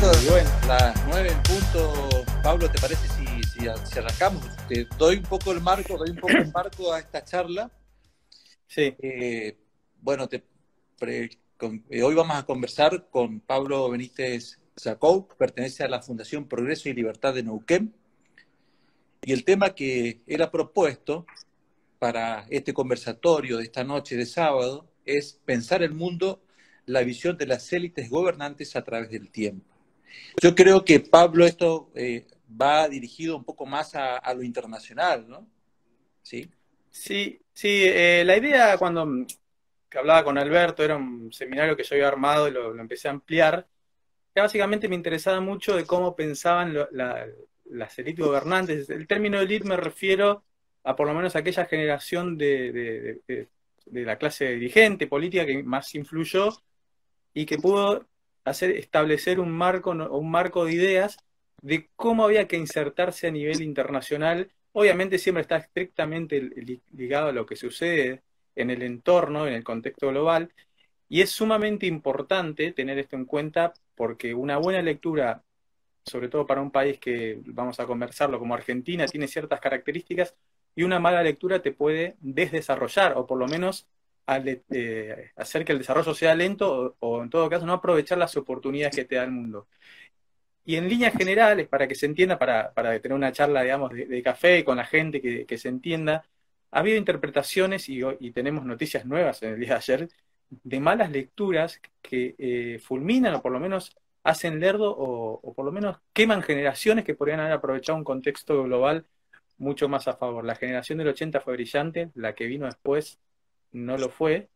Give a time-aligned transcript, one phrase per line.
[0.00, 2.08] Siendo las nueve en punto,
[2.42, 4.42] Pablo, ¿te parece si, si, arrancamos?
[4.66, 7.70] Te doy un poco el marco, doy un poco el marco a esta charla.
[8.66, 8.94] Sí.
[8.98, 9.58] Eh,
[10.00, 10.42] bueno, te
[11.02, 16.94] eh, hoy vamos a conversar con Pablo Benítez Jacob, pertenece a la Fundación Progreso y
[16.94, 17.94] Libertad de Neuquén.
[19.20, 21.26] Y el tema que él ha propuesto
[21.98, 26.42] para este conversatorio de esta noche de sábado es pensar el mundo,
[26.86, 29.69] la visión de las élites gobernantes a través del tiempo.
[30.42, 32.26] Yo creo que Pablo esto eh,
[32.60, 35.48] va dirigido un poco más a, lo internacional, ¿no?
[36.22, 36.50] Sí.
[36.90, 39.26] Sí, sí, eh, la idea cuando
[39.90, 43.10] que hablaba con Alberto, era un seminario que yo había armado y lo, empecé a
[43.10, 43.66] ampliar,
[44.32, 48.88] que básicamente me interesaba mucho de cómo pensaban las élites gobernantes.
[48.88, 50.44] El término élite me refiero
[50.84, 53.20] a por lo menos aquella generación de,
[53.86, 56.50] la clase dirigente política que más influyó
[57.34, 58.06] y que pudo
[58.44, 61.18] hacer establecer un marco, un marco de ideas
[61.62, 64.50] de cómo había que insertarse a nivel internacional.
[64.72, 66.40] Obviamente siempre está estrictamente
[66.92, 68.22] ligado a lo que sucede
[68.56, 70.52] en el entorno, en el contexto global,
[71.08, 75.42] y es sumamente importante tener esto en cuenta porque una buena lectura,
[76.04, 80.36] sobre todo para un país que vamos a conversarlo como Argentina, tiene ciertas características
[80.76, 83.88] y una mala lectura te puede desdesarrollar o por lo menos
[84.38, 88.96] eh, hacer que el desarrollo sea lento o, en todo caso no aprovechar las oportunidades
[88.96, 89.68] que te da el mundo.
[90.64, 94.64] Y en líneas generales, para que se entienda, para, tener una charla, digamos, de, café
[94.64, 96.24] con la gente que, que se entienda,
[96.70, 98.00] ha habido interpretaciones y,
[98.32, 100.08] tenemos noticias nuevas en el día de ayer
[100.50, 105.72] de malas lecturas que eh, fulminan o por lo menos hacen lerdo o, por lo
[105.72, 109.06] menos queman generaciones que podrían haber aprovechado un contexto global
[109.58, 110.44] mucho más a favor.
[110.44, 113.18] La generación del 80 fue brillante, la que vino después
[113.72, 114.48] no lo fue,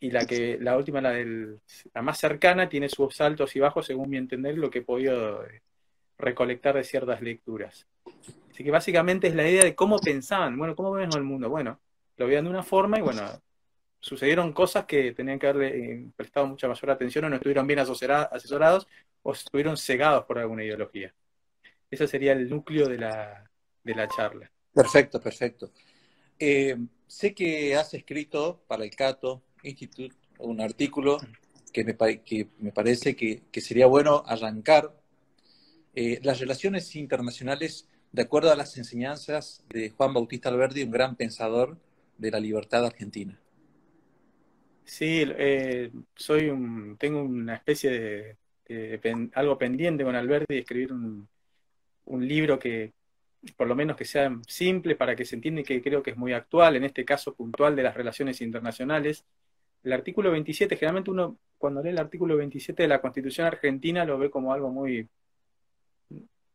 [0.00, 1.60] y la que la última, la, del,
[1.92, 5.44] la más cercana, tiene sus altos y bajos, según mi entender, lo que he podido
[5.44, 5.62] eh,
[6.16, 7.86] recolectar de ciertas lecturas.
[8.50, 11.50] Así que básicamente es la idea de cómo pensaban, bueno, cómo ven el mundo.
[11.50, 11.78] Bueno,
[12.16, 13.22] lo veían de una forma y bueno,
[14.00, 17.78] sucedieron cosas que tenían que haberle eh, prestado mucha mayor atención o no estuvieron bien
[17.78, 18.88] asesorados
[19.22, 21.12] o estuvieron cegados por alguna ideología.
[21.90, 23.50] Ese sería el núcleo de la,
[23.84, 24.50] de la charla.
[24.72, 25.70] Perfecto, perfecto.
[26.38, 26.76] Eh,
[27.10, 31.18] sé que has escrito para el Cato Institute un artículo
[31.72, 31.94] que me,
[32.72, 34.94] parece que, que, sería bueno arrancar.
[35.94, 41.16] Eh, las relaciones internacionales de acuerdo a las enseñanzas de Juan Bautista Alberdi, un gran
[41.16, 41.76] pensador
[42.16, 43.38] de la libertad argentina.
[44.84, 51.28] Sí, eh, soy un, tengo una especie de, algo pendiente con Alberti, escribir un,
[52.06, 52.92] libro que
[53.56, 56.16] por lo menos que sea simple para que se entienda y que creo que es
[56.16, 59.24] muy actual, en este caso puntual de las relaciones internacionales.
[59.82, 64.18] El artículo 27, generalmente uno cuando lee el artículo 27 de la Constitución argentina lo
[64.18, 65.08] ve como algo muy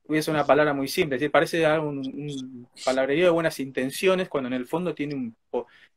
[0.10, 4.48] es una palabra muy simple, es decir, parece un, un, palabrerío de buenas intenciones cuando
[4.48, 5.36] en el fondo tiene un,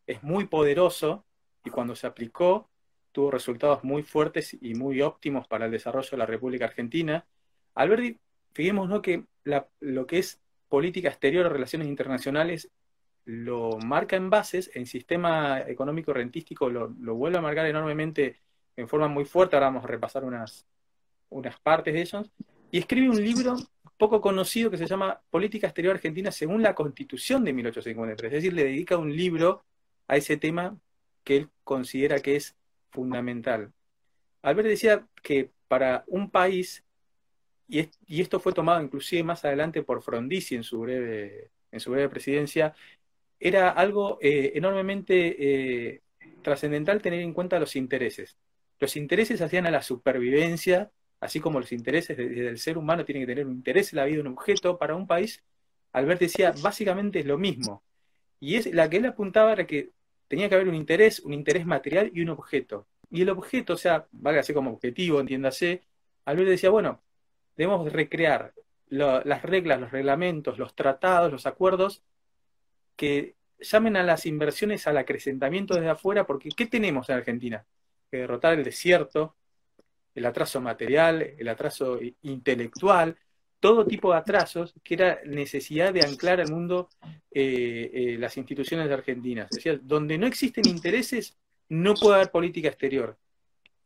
[0.07, 1.25] es muy poderoso
[1.65, 2.69] y cuando se aplicó
[3.13, 7.27] tuvo resultados muy fuertes y muy óptimos para el desarrollo de la República Argentina.
[7.75, 8.19] Alberti,
[8.53, 9.25] fijémonos que
[9.81, 12.71] lo que es política exterior o relaciones internacionales
[13.25, 18.41] lo marca en bases, en sistema económico rentístico lo, lo vuelve a marcar enormemente
[18.77, 20.67] en forma muy fuerte, ahora vamos a repasar unas,
[21.31, 22.31] unas partes de ellos,
[22.71, 23.57] y escribe un libro
[23.99, 28.33] poco conocido que se llama Política Exterior Argentina según la Constitución de 1853.
[28.33, 29.65] Es decir, le dedica un libro
[30.07, 30.79] a ese tema
[31.25, 32.57] que él considera que es
[32.91, 33.73] fundamental.
[34.43, 36.85] Albert decía que para un país,
[37.69, 42.09] y, esto fue tomado inclusive más adelante por Frondizi en su breve, en su breve
[42.09, 42.75] presidencia,
[43.39, 46.03] era algo eh, enormemente eh,
[46.43, 48.37] trascendental tener en cuenta los intereses.
[48.81, 50.91] Los intereses hacían a la supervivencia
[51.21, 54.21] así como los intereses del ser humano tienen que tener un interés en la vida
[54.21, 55.45] un objeto, para un país,
[55.93, 57.83] Albert decía, básicamente es lo mismo.
[58.41, 59.91] Y es la que él apuntaba era que
[60.29, 62.87] tenía que haber un interés, un interés material y un objeto.
[63.11, 65.83] Y el objeto, o sea, valga así como objetivo, entiéndase,
[66.25, 67.03] Albert decía, bueno,
[67.59, 68.55] debemos recrear
[68.89, 72.03] las reglas, los reglamentos, los tratados, los acuerdos
[72.97, 77.67] que llamen a las inversiones al acrecentamiento desde afuera, porque ¿qué tenemos en Argentina?
[78.11, 79.37] Que derrotar el desierto,
[80.15, 83.17] el atraso material, el atraso intelectual,
[83.61, 86.89] todo tipo de atrasos que era necesidad de anclar al mundo
[87.31, 89.49] eh, eh, las instituciones argentinas.
[89.51, 91.37] Es decir, donde no existen intereses,
[91.69, 93.19] no puede haber política exterior.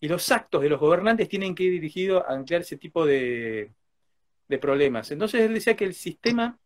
[0.03, 3.71] Y los actos de los gobernantes tienen que ir dirigidos a anclar ese tipo de,
[4.49, 5.13] de problemas.
[5.13, 6.59] Entonces él decía que el sistema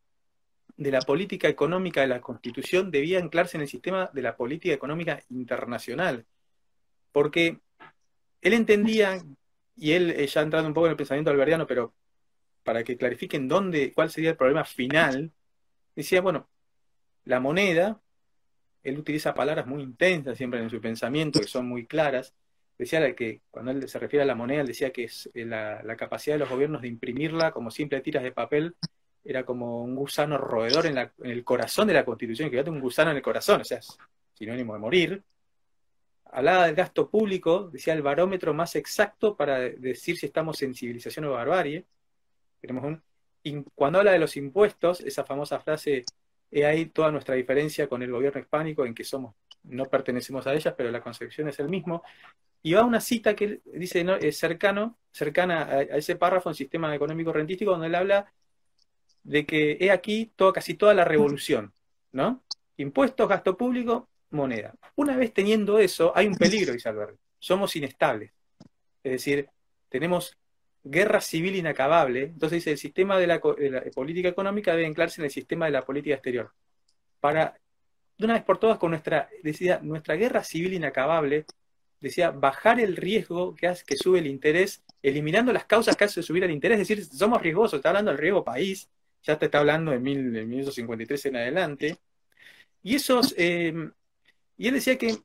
[0.79, 4.73] de la política económica de la Constitución debía anclarse en el sistema de la política
[4.73, 6.25] económica internacional.
[7.13, 7.61] Porque
[8.41, 9.23] él entendía
[9.77, 11.93] y él eh, ya entrando un poco en el pensamiento alberdiano, pero
[12.63, 15.31] para que clarifiquen dónde, cuál sería el problema final,
[15.95, 16.49] decía, bueno,
[17.25, 18.01] la moneda,
[18.83, 22.35] él utiliza palabras muy intensas siempre en su pensamiento, que son muy claras.
[22.79, 25.97] Decía que cuando él se refiere a la moneda, él decía que es eh, la,
[25.97, 28.77] capacidad de los gobiernos de imprimirla como simples tiras de papel
[29.25, 33.17] era como un gusano roedor en, el corazón de la Constitución, que un gusano en
[33.17, 33.99] el corazón, o sea, es
[34.35, 35.23] sinónimo de morir.
[36.27, 41.25] Hablaba del gasto público, decía el barómetro más exacto para decir si estamos en civilización
[41.25, 41.85] o barbarie.
[42.61, 43.03] Tenemos un,
[43.75, 46.05] cuando habla de los impuestos, esa famosa frase,
[46.51, 49.35] he ahí toda nuestra diferencia con el gobierno hispánico, en que somos,
[49.67, 52.03] no pertenecemos a ellas, pero la concepción es el mismo.
[52.63, 54.17] Y va una cita que dice, ¿no?
[54.17, 58.33] es cercano, cercana a, ese párrafo en sistema económico rentístico, donde él habla
[59.23, 61.73] de que he aquí casi toda la revolución,
[62.13, 62.45] ¿no?
[62.77, 64.75] Impuestos, gasto público, moneda.
[64.97, 67.19] Una vez teniendo eso, hay un peligro, dice Alberto.
[67.39, 68.33] Somos inestables.
[69.03, 69.49] Es decir,
[69.89, 70.37] tenemos
[70.83, 72.25] guerra civil inacabable.
[72.25, 75.85] Entonces dice, el sistema de la, política económica debe anclarse en el sistema de la
[75.85, 76.53] política exterior.
[77.21, 77.59] Para,
[78.19, 81.47] de una vez por todas, con nuestra, decía, nuestra guerra civil inacabable,
[82.01, 86.23] decía, bajar el riesgo que hace que sube el interés, eliminando las causas que hacen
[86.23, 86.81] subir el interés.
[86.81, 88.89] Es decir, somos riesgosos, está hablando del riesgo país,
[89.23, 91.99] ya te está hablando de, mil, de 1953 en adelante.
[92.83, 93.91] Y esos, eh,
[94.57, 95.17] y él decía que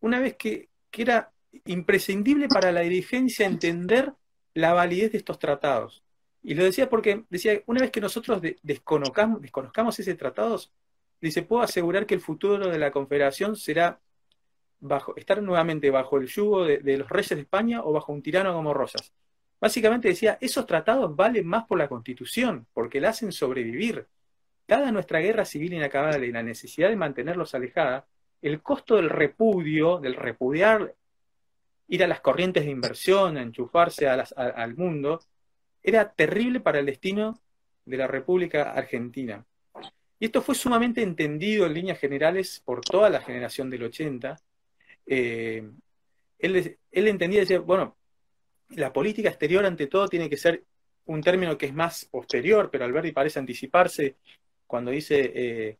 [0.00, 1.32] una vez que, era
[1.64, 4.12] imprescindible para la dirigencia entender
[4.54, 6.04] la validez de estos tratados.
[6.42, 10.60] Y lo decía porque decía, una vez que nosotros desconozcamos, desconozcamos ese tratado,
[11.24, 13.98] dice, puedo asegurar que el futuro de la confederación será
[14.80, 18.52] bajo, estar nuevamente bajo el yugo de, los reyes de España o bajo un tirano
[18.52, 19.12] como Rosas.
[19.60, 24.06] Básicamente decía, esos tratados valen más por la constitución, porque la hacen sobrevivir.
[24.68, 28.06] Dada nuestra guerra civil inacabable y la necesidad de mantenerlos alejada,
[28.42, 30.94] el costo del repudio, del repudiar,
[31.88, 35.20] ir a las corrientes de inversión, a enchufarse al mundo,
[35.82, 37.40] era terrible para el destino
[37.86, 39.44] de la República Argentina.
[40.18, 44.36] Y esto fue sumamente entendido en líneas generales por toda la generación del 80.
[45.06, 45.68] Eh,
[46.38, 47.96] él, entendía, decía, bueno,
[48.70, 50.64] la política exterior ante todo tiene que ser
[51.06, 54.16] un término que es más posterior, pero Alberti parece anticiparse
[54.66, 55.78] cuando dice eh,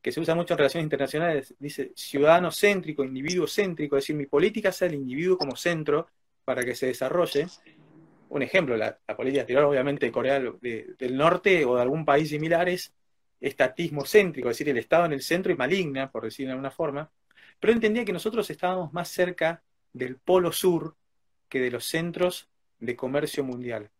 [0.00, 4.26] que se usa mucho en relaciones internacionales, dice ciudadano céntrico, individuo céntrico, es decir, mi
[4.26, 6.08] política es el individuo como centro
[6.44, 7.46] para que se desarrolle.
[8.28, 12.68] Un ejemplo, la, política exterior obviamente de Corea del Norte o de algún país similar
[12.68, 12.94] es
[13.40, 16.70] estatismo céntrico, es decir, el Estado en el centro y maligna, por decirlo de alguna
[16.70, 17.10] forma,
[17.58, 20.96] pero entendía que nosotros estábamos más cerca del polo sur
[21.48, 22.48] que de los centros
[22.78, 23.90] de comercio mundial.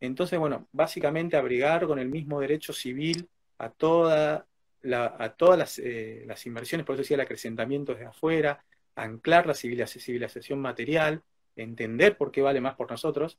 [0.00, 3.28] Entonces, bueno, básicamente abrigar con el mismo derecho civil
[3.58, 4.46] a toda
[4.92, 8.64] a todas eh, las, inversiones, por eso decía el acrecentamiento desde afuera,
[8.94, 11.22] anclar la civilización material,
[11.56, 13.38] entender por qué vale más por nosotros,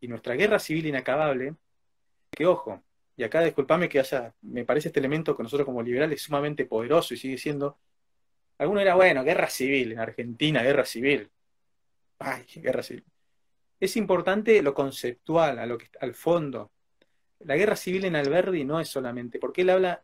[0.00, 1.56] y nuestra guerra civil inacabable,
[2.30, 2.82] que ojo,
[3.16, 6.66] y acá disculpame que haya, me parece este elemento que nosotros como liberales es sumamente
[6.66, 7.78] poderoso y sigue siendo,
[8.58, 11.30] alguno era, bueno, guerra civil, en Argentina, guerra civil.
[12.18, 13.04] Ay, guerra civil.
[13.80, 16.72] Es importante lo conceptual, a lo que, al fondo.
[17.40, 20.02] La guerra civil en Alberdi no es solamente, porque él habla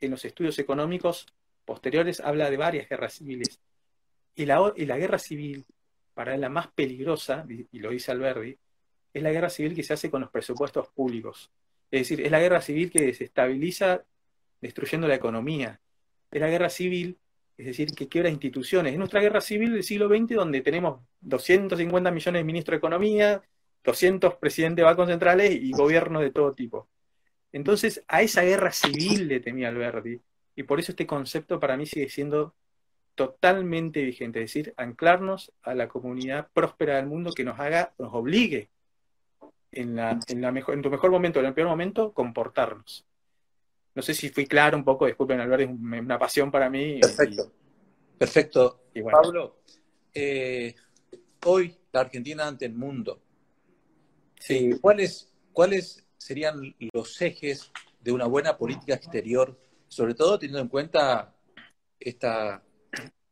[0.00, 1.26] en los estudios económicos
[1.64, 3.60] posteriores habla de varias guerras civiles.
[4.34, 5.64] Y la, y la guerra civil,
[6.14, 8.58] para él la más peligrosa, y lo dice Alberdi,
[9.12, 11.50] es la guerra civil que se hace con los presupuestos públicos.
[11.90, 14.04] Es decir, es la guerra civil que desestabiliza
[14.60, 15.80] destruyendo la economía.
[16.30, 17.18] Es la guerra civil,
[17.56, 18.92] es decir, que quiebra instituciones.
[18.92, 23.42] Es nuestra guerra civil del siglo XX donde tenemos 250 millones de ministros de Economía,
[23.84, 26.88] 200 presidentes de bancos centrales y gobiernos de todo tipo.
[27.52, 30.20] Entonces, a esa guerra civil le temía Alberti,
[30.54, 32.54] y por eso este concepto para mí sigue siendo
[33.14, 38.14] totalmente vigente, es decir, anclarnos a la comunidad próspera del mundo que nos haga, nos
[38.14, 38.68] obligue
[39.72, 43.06] en, la, en, la mejor, en tu mejor momento, en el peor momento, comportarnos.
[43.94, 47.00] No sé si fui claro un poco, disculpen Alberti, es una pasión para mí.
[47.00, 47.52] Perfecto.
[48.18, 48.84] Perfecto.
[49.10, 49.60] Pablo,
[50.12, 50.74] eh,
[51.46, 53.20] hoy la Argentina ante el mundo.
[54.38, 54.70] Sí.
[54.80, 59.58] ¿Cuál es, cuál es serían los ejes de una buena política exterior,
[59.88, 61.34] sobre todo teniendo en cuenta
[61.98, 62.62] esta,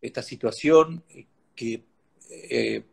[0.00, 1.04] esta situación
[1.54, 1.84] que,
[2.30, 2.84] eh,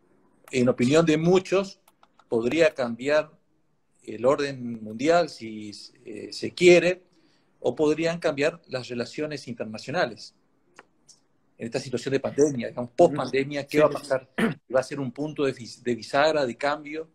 [0.50, 1.80] en opinión de muchos,
[2.28, 3.30] podría cambiar
[4.02, 5.72] el orden mundial si
[6.04, 7.02] eh, se quiere,
[7.60, 10.34] o podrían cambiar las relaciones internacionales.
[11.58, 14.28] En esta situación de pandemia, digamos, post pandemia, ¿qué va a pasar?
[14.74, 17.08] ¿Va a ser un punto de, de bisagra, de cambio?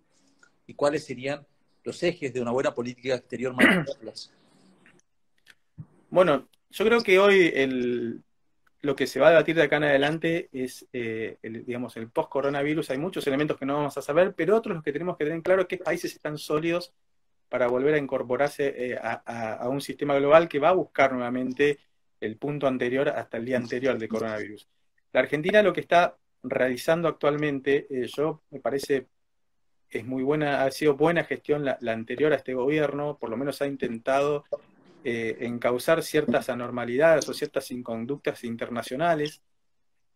[0.68, 1.46] ¿Y cuáles serían
[1.84, 4.32] los ejes de una buena política exterior más
[6.10, 8.22] Bueno, yo creo que hoy el,
[8.82, 12.10] lo que se va a debatir de acá en adelante es, eh, el, digamos, el
[12.10, 12.90] post-coronavirus.
[12.90, 15.42] Hay muchos elementos que no vamos a saber, pero otros los que tenemos que tener
[15.44, 16.94] claro es que países están sólidos
[17.48, 21.80] para volver a incorporarse eh, a, un sistema global que va a buscar nuevamente
[22.20, 24.68] el punto anterior hasta el día anterior del coronavirus.
[25.12, 29.08] La Argentina lo que está realizando actualmente, eh, yo me parece
[29.90, 33.62] es muy buena, ha sido buena gestión la, anterior a este gobierno, por lo menos
[33.62, 34.46] ha intentado
[35.04, 39.42] eh, encauzar ciertas anormalidades o ciertas inconductas internacionales.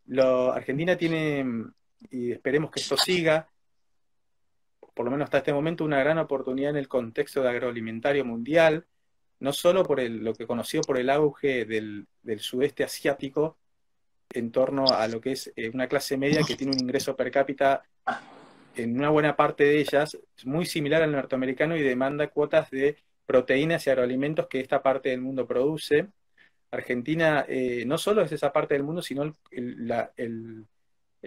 [0.06, 1.44] Lo, Argentina tiene,
[2.12, 3.50] y esperemos que esto siga,
[4.94, 8.86] por lo menos hasta este momento, una gran oportunidad en el contexto de agroalimentario mundial,
[9.39, 12.08] no solo por lo que conoció por el auge del,
[12.39, 13.58] sudeste asiático
[14.30, 17.32] en torno a lo que es eh, una clase media que tiene un ingreso per
[17.32, 17.84] cápita
[18.75, 23.86] en una buena parte de ellas muy similar al norteamericano y demanda cuotas de proteínas
[23.86, 26.08] y agroalimentos que esta parte del mundo produce.
[26.72, 30.67] Argentina eh, no solo es esa parte del mundo, sino el,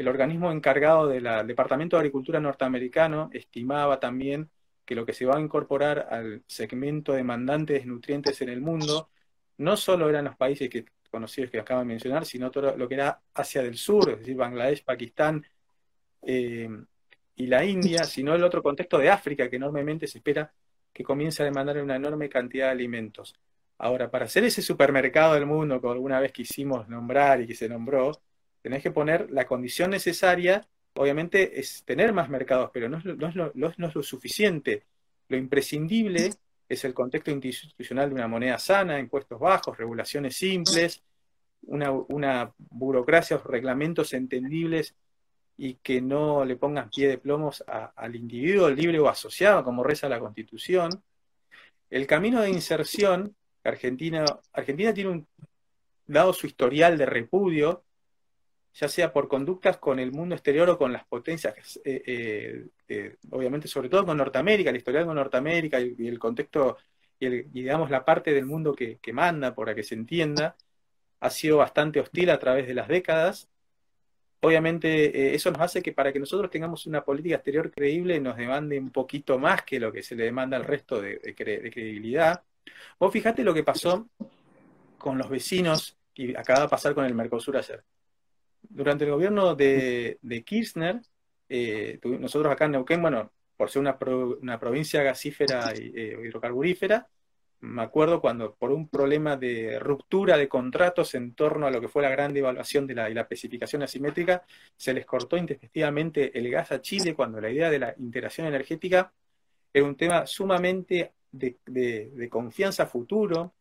[0.07, 4.51] organismo encargado del Departamento de Agricultura norteamericano estimaba también
[4.85, 9.11] que lo que se va a incorporar al segmento demandante de nutrientes en el mundo
[9.59, 12.95] no solo eran los países que, conocidos que acabo de mencionar, sino todo lo que
[12.95, 15.45] era Asia del Sur, es decir, Bangladesh, Pakistán,
[16.23, 16.69] eh,
[17.37, 20.53] y la India, sino el otro contexto de África, que enormemente se espera
[20.93, 23.35] que comience a demandar una enorme cantidad de alimentos.
[23.79, 27.69] Ahora, para hacer ese supermercado del mundo que alguna vez quisimos nombrar y que se
[27.69, 28.21] nombró,
[28.63, 33.53] tenés que poner la condición necesaria, obviamente es tener más mercados, pero no es, lo,
[33.55, 34.85] no es lo suficiente.
[35.29, 36.31] Lo imprescindible
[36.69, 41.03] es el contexto institucional de una moneda sana, impuestos bajos, regulaciones simples,
[41.63, 44.95] una, una burocracia o reglamentos entendibles
[45.59, 50.09] y que no le pongan pie de plomos al individuo libre o asociado, como reza
[50.09, 51.03] la Constitución.
[51.91, 53.35] El camino de inserción,
[53.65, 55.27] Argentina, Argentina tiene un,
[56.07, 57.85] dado su historial de repudio,
[58.73, 63.67] ya sea por conductas con el mundo exterior o con las potencias, eh, eh, obviamente
[63.67, 66.77] sobre todo con Norteamérica, el historial con Norteamérica y, el contexto
[67.19, 70.57] y, digamos la parte del mundo que manda, para que se entienda,
[71.19, 73.49] ha sido bastante hostil a través de las décadas
[74.41, 78.37] obviamente eh, eso nos hace que para que nosotros tengamos una política exterior creíble nos
[78.37, 82.43] demande un poquito más que lo que se le demanda al resto de, credibilidad.
[82.99, 84.09] Vos fijate lo que pasó
[84.99, 87.83] con los vecinos y acaba de pasar con el Mercosur ayer.
[88.63, 91.01] Durante el gobierno de, Kirchner,
[91.49, 97.09] eh, nosotros acá en Neuquén, bueno, por ser una, provincia gasífera y eh, hidrocarburífera,
[97.61, 101.89] me acuerdo cuando por un problema de ruptura de contratos en torno a lo que
[101.89, 104.45] fue la gran devaluación de la, y la especificación asimétrica,
[104.77, 109.13] se les cortó intempestivamente el gas a Chile cuando la idea de la integración energética
[109.73, 113.55] era un tema sumamente de, confianza futuro.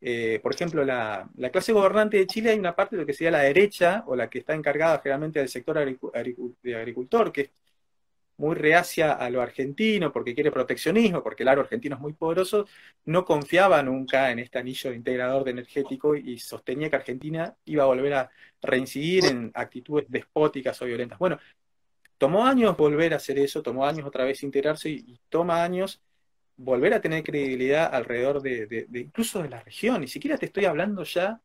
[0.00, 3.30] Eh, por ejemplo, la, clase gobernante de Chile hay una parte de lo que sería
[3.30, 7.50] la derecha o la que está encargada generalmente del sector de agricultor, que es
[8.36, 12.66] muy reacia a lo argentino porque quiere proteccionismo, porque el aro argentino es muy poderoso,
[13.04, 17.86] no confiaba nunca en este anillo integrador de energético y sostenía que Argentina iba a
[17.86, 21.18] volver a reincidir en actitudes despóticas o violentas.
[21.18, 21.38] Bueno,
[22.18, 26.02] tomó años volver a hacer eso, tomó años otra vez integrarse y, toma años
[26.56, 30.00] volver a tener credibilidad alrededor de, incluso de la región.
[30.00, 31.40] Ni siquiera te estoy hablando ya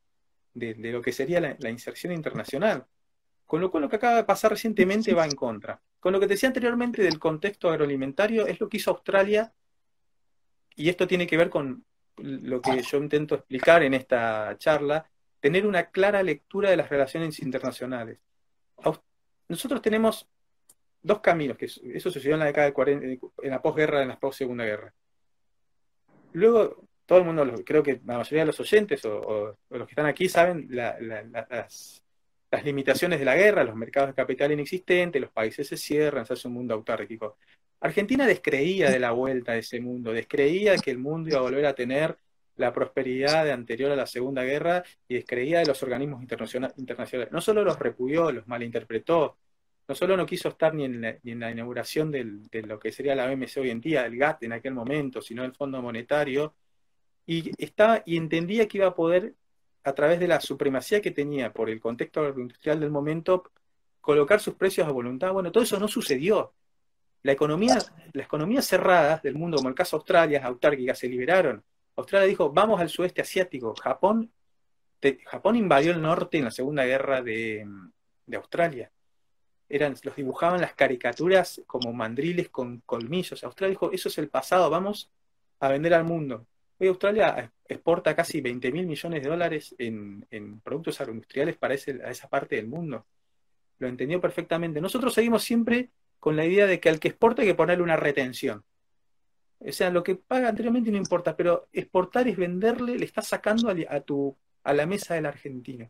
[0.53, 2.85] de, lo que sería la inserción internacional.
[3.47, 5.81] Con lo cual lo que acaba de pasar recientemente va en contra.
[5.99, 9.53] Con lo que te decía anteriormente del contexto agroalimentario, es lo que hizo Australia,
[10.75, 11.83] y esto tiene que ver con
[12.17, 17.39] lo que yo intento explicar en esta charla, tener una clara lectura de las relaciones
[17.39, 18.19] internacionales.
[19.47, 20.27] Nosotros tenemos
[21.01, 24.19] dos caminos, que eso sucedió en la década de 40, en la posguerra, en la
[24.19, 24.93] post-segunda guerra.
[26.33, 30.05] Luego, todo el mundo, creo que la mayoría de los oyentes o, los que están
[30.05, 32.03] aquí saben las
[32.51, 36.33] las limitaciones de la guerra, los mercados de capital inexistentes, los países se cierran, se
[36.33, 37.37] hace un mundo autárquico.
[37.79, 41.65] Argentina descreía de la vuelta de ese mundo, descreía que el mundo iba a volver
[41.65, 42.17] a tener
[42.55, 47.31] la prosperidad de anterior a la Segunda Guerra y descreía de los organismos internacionales.
[47.31, 49.37] No solo los repudió, los malinterpretó,
[49.87, 53.57] no solo no quiso estar ni en la, inauguración de lo que sería la OMC
[53.57, 56.55] hoy en día, el GATT en aquel momento, sino el Fondo Monetario,
[57.25, 59.33] y, estaba, y entendía que iba a poder
[59.87, 63.51] a través de la supremacía que tenía por el contexto agroindustrial del momento,
[64.01, 65.31] colocar sus precios a voluntad.
[65.31, 66.53] Bueno, todo eso no sucedió.
[67.23, 67.77] La economía,
[68.11, 71.63] las economías cerradas del mundo, como el caso de Australia, autárquicas, se liberaron.
[71.95, 73.73] Australia dijo, vamos al sudeste asiático.
[73.81, 74.29] Japón,
[75.25, 77.65] Japón invadió el norte en la Segunda Guerra de,
[78.35, 78.91] Australia.
[79.69, 83.41] Eran, los dibujaban las caricaturas como mandriles con colmillos.
[83.41, 85.09] Australia dijo, eso es el pasado, vamos
[85.61, 86.45] a vender al mundo.
[86.79, 90.25] Hoy Australia exporta casi 20 mil millones de dólares en,
[90.63, 93.05] productos agroindustriales para esa parte del mundo.
[93.79, 94.79] Lo entendió perfectamente.
[94.79, 97.95] Nosotros seguimos siempre con la idea de que al que exporta hay que ponerle una
[97.95, 98.63] retención.
[99.59, 103.73] O sea, lo que paga anteriormente no importa, pero exportar es venderle, le estás sacando
[103.89, 105.89] a, tu, a la mesa del argentino.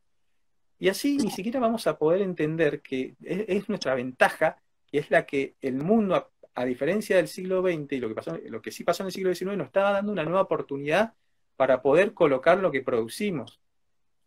[0.80, 4.58] Y así ni siquiera vamos a poder entender que es, nuestra ventaja
[4.92, 8.38] y es la que el mundo, a, diferencia del siglo XX y lo que, pasó,
[8.46, 11.14] lo que sí pasó en el siglo XIX, nos estaba dando una nueva oportunidad
[11.56, 13.62] para poder colocar lo que producimos.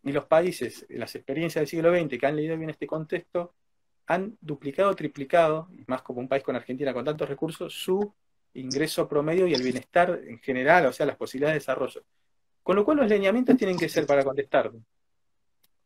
[0.03, 3.53] Y los países, las experiencias del siglo XX que han leído bien este contexto,
[4.07, 8.13] han duplicado, triplicado, más como un país con Argentina con tantos recursos, su
[8.53, 12.03] ingreso promedio y el bienestar en general, o sea, las posibilidades de desarrollo.
[12.63, 14.71] Con lo cual los lineamientos tienen que ser para contestar.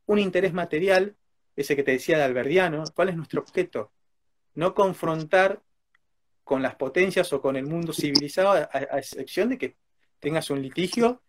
[0.07, 1.15] Un interés material,
[1.55, 3.91] ese que te decía de Alberdiano, ¿cuál es nuestro objeto?
[4.55, 5.61] No confrontar
[6.45, 9.75] con las potencias o con el mundo civilizado, a, excepción de que
[10.19, 11.23] tengas un litigio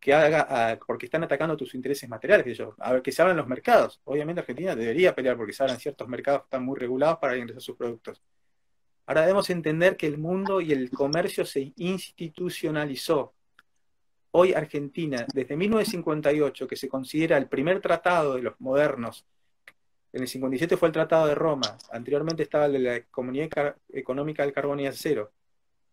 [0.00, 3.46] que haga, porque están atacando tus intereses materiales, que a ver, que se abran los
[3.46, 4.00] mercados.
[4.04, 7.62] Obviamente Argentina debería pelear porque se abran ciertos mercados que están muy regulados para ingresar
[7.62, 8.20] sus productos.
[9.06, 13.34] Ahora debemos entender que el mundo y el comercio se institucionalizó.
[14.32, 19.24] Hoy Argentina, desde 1958, que se considera el primer tratado de los modernos,
[20.12, 24.42] en el 57 fue el Tratado de Roma, anteriormente estaba el de la Comunidad Económica
[24.42, 25.32] del Carbón y Acero,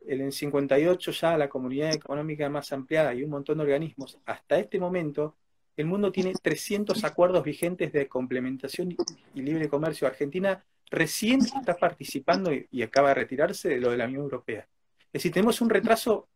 [0.06, 4.58] en el 58 ya la Comunidad Económica más ampliada y un montón de organismos, hasta
[4.58, 5.36] este momento
[5.76, 8.98] el mundo tiene 300 acuerdos vigentes de complementación
[9.36, 10.08] y libre comercio.
[10.08, 14.68] Argentina recién está participando y, acaba de retirarse de lo de la Unión Europea.
[15.06, 16.30] Es decir, tenemos un retraso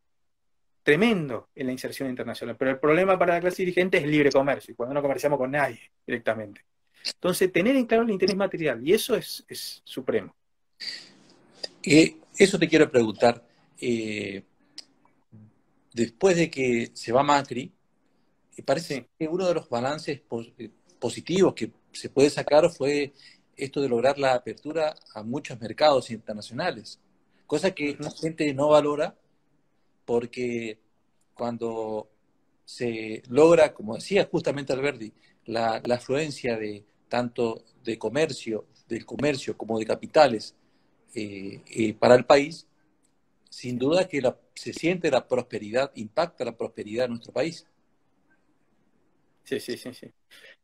[0.84, 4.72] tremendo en la inserción internacional, pero el problema para la clase dirigente es libre comercio,
[4.72, 6.62] y cuando no comerciamos con nadie directamente.
[7.06, 10.36] Entonces, tener en claro el interés material, y eso es, supremo.
[11.84, 13.46] Eh, eso te quiero preguntar.
[13.80, 14.44] Eh,
[15.94, 17.72] después de que se va Macri,
[18.56, 20.22] eh, parece que uno de los balances
[21.00, 23.14] positivos que se puede sacar fue
[23.56, 27.00] esto de lograr la apertura a muchos mercados internacionales,
[27.46, 29.16] cosa que la gente no valora
[30.06, 30.80] porque
[31.34, 32.10] cuando
[32.66, 35.14] se logra, como decía justamente Alberti,
[35.46, 40.56] la, la afluencia de tanto de comercio, del comercio como de capitales
[41.14, 42.66] eh, eh, para el país,
[43.50, 44.22] sin duda que
[44.56, 47.68] se siente la prosperidad, impacta la prosperidad de nuestro país.
[49.44, 50.08] Sí, sí, sí, sí.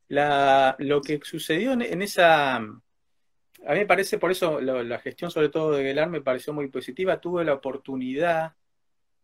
[0.08, 2.56] lo que sucedió en, esa...
[2.56, 6.70] A mí me parece, por eso la gestión sobre todo de Gelar me pareció muy
[6.70, 7.20] positiva.
[7.20, 8.56] Tuve la oportunidad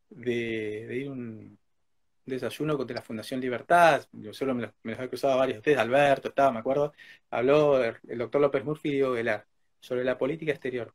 [0.10, 1.58] de, ir a un
[2.26, 4.06] desayuno de la Fundación Libertad.
[4.12, 6.94] Yo solo me los, he cruzado varios ustedes, Alberto, estaba, me acuerdo.
[7.30, 9.16] Habló el, doctor López Murphy y Diego
[9.80, 10.94] sobre la política exterior.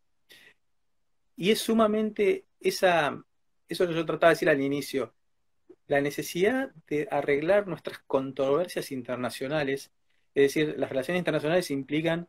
[1.36, 3.22] Y es sumamente esa,
[3.68, 5.14] eso que yo trataba de decir al inicio,
[5.86, 9.90] la necesidad de arreglar nuestras controversias internacionales,
[10.34, 12.28] es decir, las relaciones internacionales implican,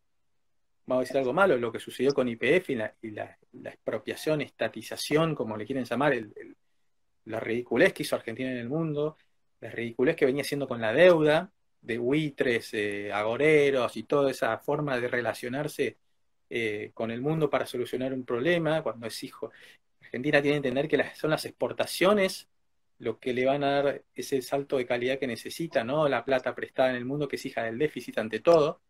[0.85, 5.57] vamos a decir algo malo, lo que sucedió con IPF y la, expropiación, estatización, como
[5.57, 6.13] le quieren llamar,
[7.25, 9.17] la ridiculez que hizo Argentina en el mundo,
[9.61, 11.51] la ridiculez que venía haciendo con la deuda,
[11.81, 15.97] de buitres, eh, agoreros y toda esa forma de relacionarse
[16.49, 19.51] eh, con el mundo para solucionar un problema, cuando es hijo.
[20.01, 22.49] Argentina tiene que entender que son las exportaciones
[22.99, 26.07] lo que le van a dar ese salto de calidad que necesita, ¿no?
[26.09, 28.81] La plata prestada en el mundo que es hija del déficit ante todo,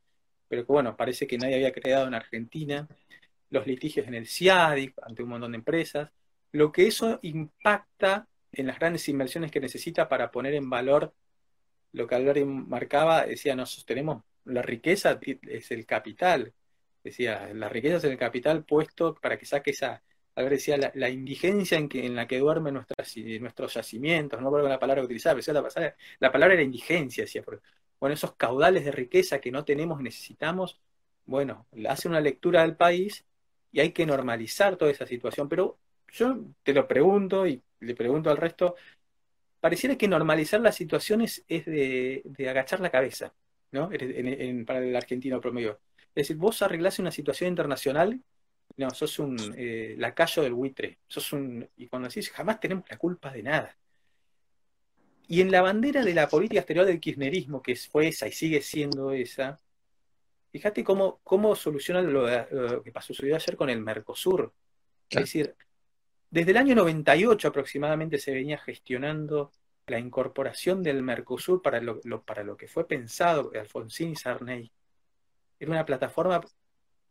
[0.48, 2.88] pero que bueno, parece que nadie había creado en Argentina,
[3.52, 6.12] los litigios en el CIADIC ante un montón de empresas,
[6.52, 11.14] lo que eso impacta en las grandes inversiones que necesita para poner en valor
[11.92, 16.54] lo que Alberti marcaba, decía, no sostenemos la riqueza es el capital,
[17.04, 20.04] decía, la riqueza es el capital puesto para que saque esa,
[20.36, 24.48] a ver, decía, la, indigencia en, que, en la que duermen nuestras, nuestros yacimientos, no
[24.48, 27.44] recuerdo la palabra que utilizaba, pero la, la, palabra era indigencia, decía,
[28.00, 30.80] bueno, esos caudales de riqueza que no tenemos, necesitamos,
[31.26, 33.26] bueno, hace una lectura del país
[33.72, 35.78] y hay que normalizar toda esa situación, pero
[36.14, 38.76] yo te lo pregunto y le pregunto al resto,
[39.60, 43.34] pareciera que normalizar las situaciones es de, agachar la cabeza,
[43.72, 43.90] ¿no?
[44.66, 45.80] para el argentino promedio.
[46.16, 48.20] Es decir, vos arreglás una situación internacional,
[48.78, 52.98] no, sos un eh, lacayo del buitre, sos un, y cuando decís, jamás tenemos la
[52.98, 53.78] culpa de nada.
[55.28, 58.62] Y en la bandera de la política exterior del kirchnerismo, que fue esa y sigue
[58.62, 59.60] siendo esa,
[60.52, 64.52] fíjate cómo, cómo soluciona lo, que pasó ayer con el Mercosur.
[65.10, 65.56] Es decir,
[66.30, 69.52] desde el año 98 aproximadamente se venía gestionando
[69.88, 74.72] la incorporación del Mercosur para lo, para lo que fue pensado Alfonsín y Sarney.
[75.60, 76.42] Era una plataforma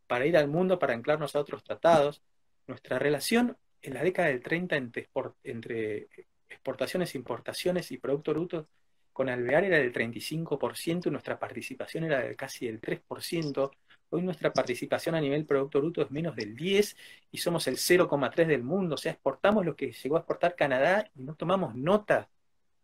[0.07, 2.23] para ir al mundo, para anclarnos a otros tratados.
[2.67, 6.09] Nuestra relación en la década del 30 entre,
[6.49, 8.69] exportaciones, importaciones y Producto Bruto
[9.13, 13.71] con Alvear era del 35% y nuestra participación era de casi del 3%.
[14.11, 16.97] Hoy nuestra participación a nivel Producto Bruto es menos del 10%
[17.31, 18.94] y somos el 0,3% del mundo.
[18.94, 22.29] O sea, exportamos lo que llegó a exportar Canadá y no tomamos nota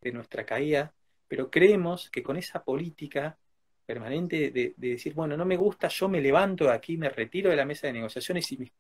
[0.03, 0.93] de nuestra caída,
[1.27, 3.39] pero creemos que con esa política
[3.87, 7.57] permanente de, decir, bueno, no me gusta, yo me levanto de aquí, me retiro de
[7.57, 8.71] la mesa de negociaciones y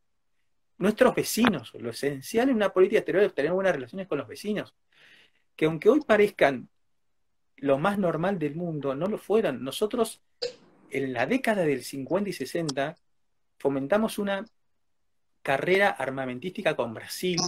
[0.78, 4.74] nuestros vecinos, lo esencial en una política exterior es tener buenas relaciones con los vecinos,
[5.56, 6.68] que aunque hoy parezcan
[7.56, 9.62] lo más normal del mundo, no lo fueran.
[9.62, 10.20] Nosotros
[10.94, 12.96] en la década del 50 y 60
[13.58, 14.44] fomentamos una
[15.42, 17.38] carrera armamentística con Brasil,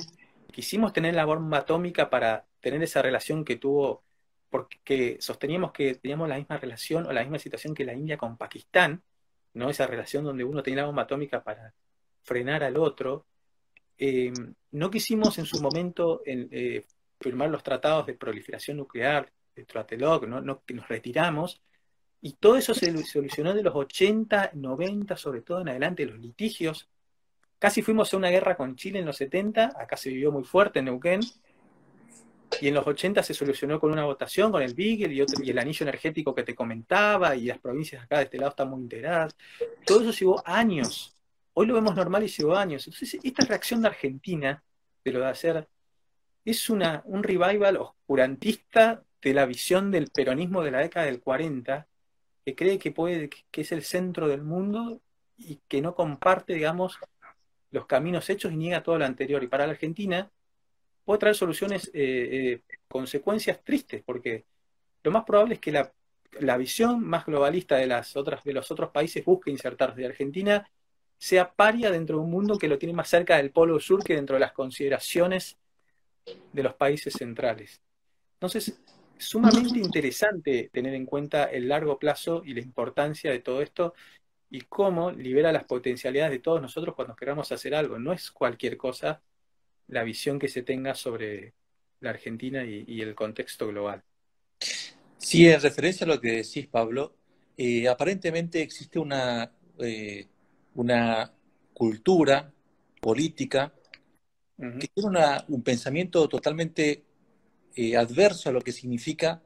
[0.52, 4.02] quisimos tener la bomba atómica para tener esa relación que tuvo
[4.50, 8.36] porque sosteníamos que teníamos la misma relación o la misma situación que la India con
[8.36, 9.02] Pakistán,
[9.54, 9.70] ¿no?
[9.70, 11.72] Esa relación donde uno tenía la bomba atómica para
[12.22, 13.26] frenar al otro.
[13.96, 14.32] Eh,
[14.72, 16.84] no quisimos en su momento eh,
[17.20, 20.40] firmar los tratados de proliferación nuclear, de Trateloc, ¿no?
[20.40, 21.62] No, que nos retiramos,
[22.26, 26.88] y todo eso se solucionó de los 80, 90, sobre todo en adelante, los litigios.
[27.56, 30.80] Casi fuimos a una guerra con Chile en los 70, acá se vivió muy fuerte
[30.80, 31.20] en Neuquén,
[32.60, 35.50] y en los 80 se solucionó con una votación, con el Beagle y, otro, y
[35.50, 38.80] el anillo energético que te comentaba, y las provincias acá de este lado están muy
[38.80, 39.36] integradas.
[39.84, 41.16] Todo eso llevó años.
[41.52, 42.88] Hoy lo vemos normal y llevó años.
[42.88, 44.64] Entonces, esta reacción de Argentina,
[45.04, 45.68] de lo de hacer,
[46.44, 51.86] es una, un revival oscurantista de la visión del peronismo de la década del 40,
[52.46, 55.00] que cree que, puede, que es el centro del mundo
[55.36, 56.96] y que no comparte, digamos,
[57.72, 59.42] los caminos hechos y niega todo lo anterior.
[59.42, 60.30] Y para la Argentina,
[61.04, 64.44] puede traer soluciones, eh, eh, consecuencias tristes, porque
[65.02, 65.92] lo más probable es que la,
[66.56, 70.02] visión más globalista de, las otras, de los otros países busque insertarse.
[70.02, 70.70] De Argentina
[71.18, 74.14] sea paria dentro de un mundo que lo tiene más cerca del polo sur que
[74.14, 75.58] dentro de las consideraciones
[76.52, 77.82] de los países centrales.
[78.34, 78.78] Entonces, es
[79.18, 83.94] sumamente interesante tener en cuenta el largo plazo y la importancia de todo esto
[84.50, 87.98] y cómo libera las potencialidades de todos nosotros cuando queramos hacer algo.
[87.98, 89.20] No es cualquier cosa,
[89.88, 91.54] la visión que se tenga sobre
[92.00, 94.02] la Argentina y, el contexto global.
[95.18, 97.14] Sí, en referencia a lo que decís, Pablo,
[97.56, 100.26] eh, aparentemente existe una, eh,
[100.74, 101.32] una
[101.72, 102.52] cultura
[103.00, 103.72] política
[104.56, 105.10] que tiene
[105.48, 107.05] un pensamiento totalmente
[107.76, 109.42] eh, adverso a lo que significa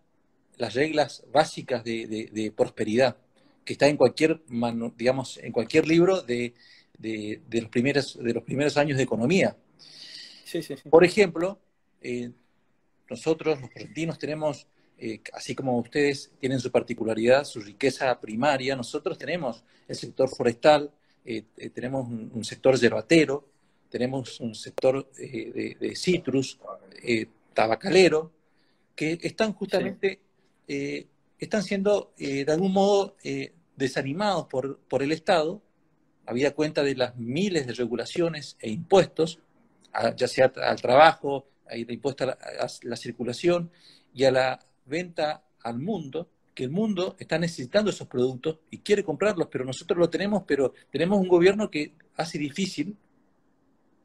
[0.56, 3.16] las reglas básicas de, prosperidad,
[3.64, 4.40] que está en cualquier,
[4.96, 6.54] digamos, en cualquier libro de,
[7.50, 9.56] los primeros, de los primeros años de economía.
[10.90, 11.58] Por ejemplo,
[12.02, 12.30] eh,
[13.08, 14.66] nosotros los argentinos tenemos,
[14.98, 20.90] eh, así como ustedes tienen su particularidad, su riqueza primaria, nosotros tenemos el sector forestal,
[21.24, 23.48] eh, tenemos un, sector yerbatero,
[23.88, 26.58] tenemos un sector de, citrus,
[27.54, 28.32] tabacalero,
[28.94, 30.20] que están justamente,
[31.38, 33.16] están siendo de algún modo
[33.76, 35.62] desanimados por, por el Estado,
[36.26, 39.40] habida cuenta de las miles de regulaciones e impuestos
[40.16, 42.36] ya sea al trabajo, el impuesto a
[42.82, 43.70] la, circulación
[44.14, 49.04] y a la venta al mundo, que el mundo está necesitando esos productos y quiere
[49.04, 52.96] comprarlos, pero nosotros lo tenemos, pero tenemos un gobierno que hace difícil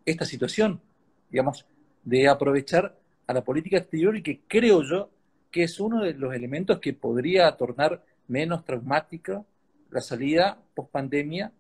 [0.06, 0.82] esta situación,
[1.30, 1.66] digamos,
[2.04, 5.10] de aprovechar a la política exterior y que creo yo
[5.52, 9.44] que es uno de los elementos que podría tornar menos traumática
[9.90, 11.52] la salida post pandemia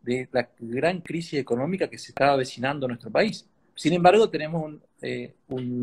[0.00, 3.46] de la gran crisis económica que se está avecinando en nuestro país.
[3.74, 5.34] Sin embargo, tenemos un, eh,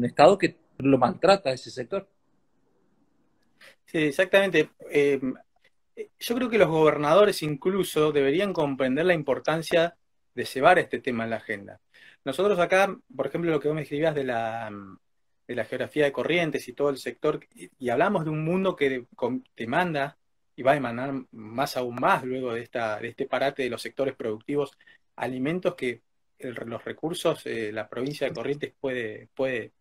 [0.04, 2.08] Estado que lo maltrata a ese sector.
[3.86, 4.72] Sí, exactamente.
[4.92, 5.20] Eh,
[6.20, 9.96] yo creo que los gobernadores incluso deberían comprender la importancia
[10.34, 11.80] de llevar este tema en la agenda.
[12.24, 14.72] Nosotros acá, por ejemplo, lo que vos me escribías de la,
[15.50, 19.06] de la geografía de corrientes y todo el sector, y, hablamos de un mundo que
[19.58, 20.16] demanda
[20.56, 23.82] y va a demandar más aún más luego de, esta, de este parate de los
[23.82, 24.78] sectores productivos,
[25.16, 26.04] alimentos que
[26.38, 29.72] los recursos eh, la provincia de Corrientes puede, puede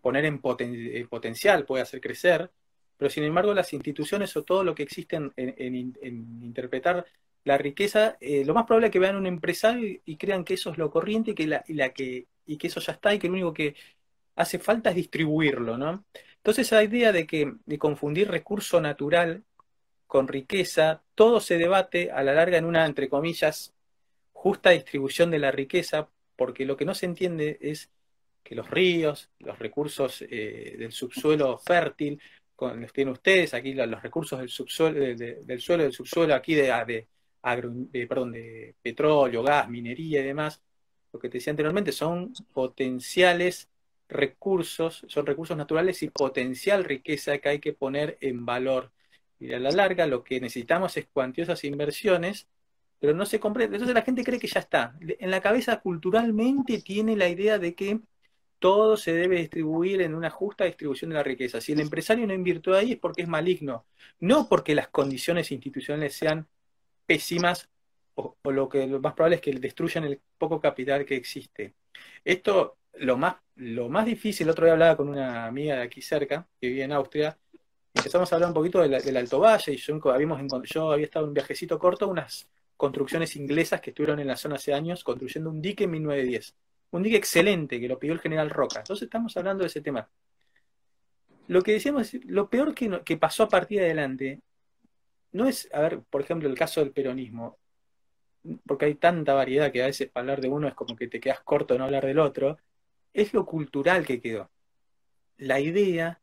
[0.00, 2.50] poner en, potencial, puede hacer crecer,
[2.96, 5.94] pero sin embargo las instituciones o todo lo que existe en,
[6.42, 7.06] interpretar
[7.44, 10.72] la riqueza, eh, lo más probable es que vean un empresario y, crean que eso
[10.72, 13.20] es lo corriente y que, la, y, la que, y que eso ya está y
[13.20, 13.76] que lo único que
[14.36, 16.04] hace falta distribuirlo, ¿no?
[16.36, 19.42] Entonces esa idea de que de confundir recurso natural
[20.06, 23.74] con riqueza, todo se debate a la larga en una, entre comillas,
[24.32, 27.90] justa distribución de la riqueza, porque lo que no se entiende es
[28.44, 32.20] que los ríos, los recursos eh, del subsuelo fértil,
[32.54, 37.06] con, los tienen ustedes, aquí los, recursos del subsuelo, del suelo, del subsuelo, aquí de,
[37.42, 40.62] de, perdón, de petróleo, gas, minería y demás,
[41.12, 43.68] lo que te decía anteriormente, son potenciales
[44.08, 48.92] recursos, son recursos naturales y potencial riqueza que hay que poner en valor.
[49.38, 52.48] Y a la larga lo que necesitamos es cuantiosas inversiones,
[52.98, 53.76] pero no se comprende.
[53.76, 54.96] Entonces la gente cree que ya está.
[55.00, 58.00] En la cabeza culturalmente tiene la idea de que
[58.58, 61.60] todo se debe distribuir en una justa distribución de la riqueza.
[61.60, 63.86] Si el empresario no invirtió ahí es porque es maligno,
[64.20, 66.48] no porque las condiciones institucionales sean
[67.06, 67.68] pésimas
[68.14, 71.74] o, lo que lo más probable es que destruyan el poco capital que existe.
[72.24, 76.02] Esto, lo más, lo más difícil, el otro día hablaba con una amiga de aquí
[76.02, 77.38] cerca, que vive en Austria,
[77.94, 81.30] empezamos a hablar un poquito del, Alto Valle, y yo, habíamos, yo había estado en
[81.30, 85.62] un viajecito corto, unas construcciones inglesas que estuvieron en la zona hace años construyendo un
[85.62, 86.54] dique en 1910.
[86.90, 88.80] Un dique excelente que lo pidió el general Roca.
[88.80, 90.08] Entonces estamos hablando de ese tema.
[91.48, 94.40] Lo que decíamos, lo peor que, que pasó a partir de adelante,
[95.32, 97.58] no es, a ver, por ejemplo, el caso del peronismo,
[98.66, 101.40] porque hay tanta variedad que a veces hablar de uno es como que te quedas
[101.40, 102.58] corto en hablar del otro,
[103.16, 104.50] es lo cultural que quedó.
[105.38, 106.20] La idea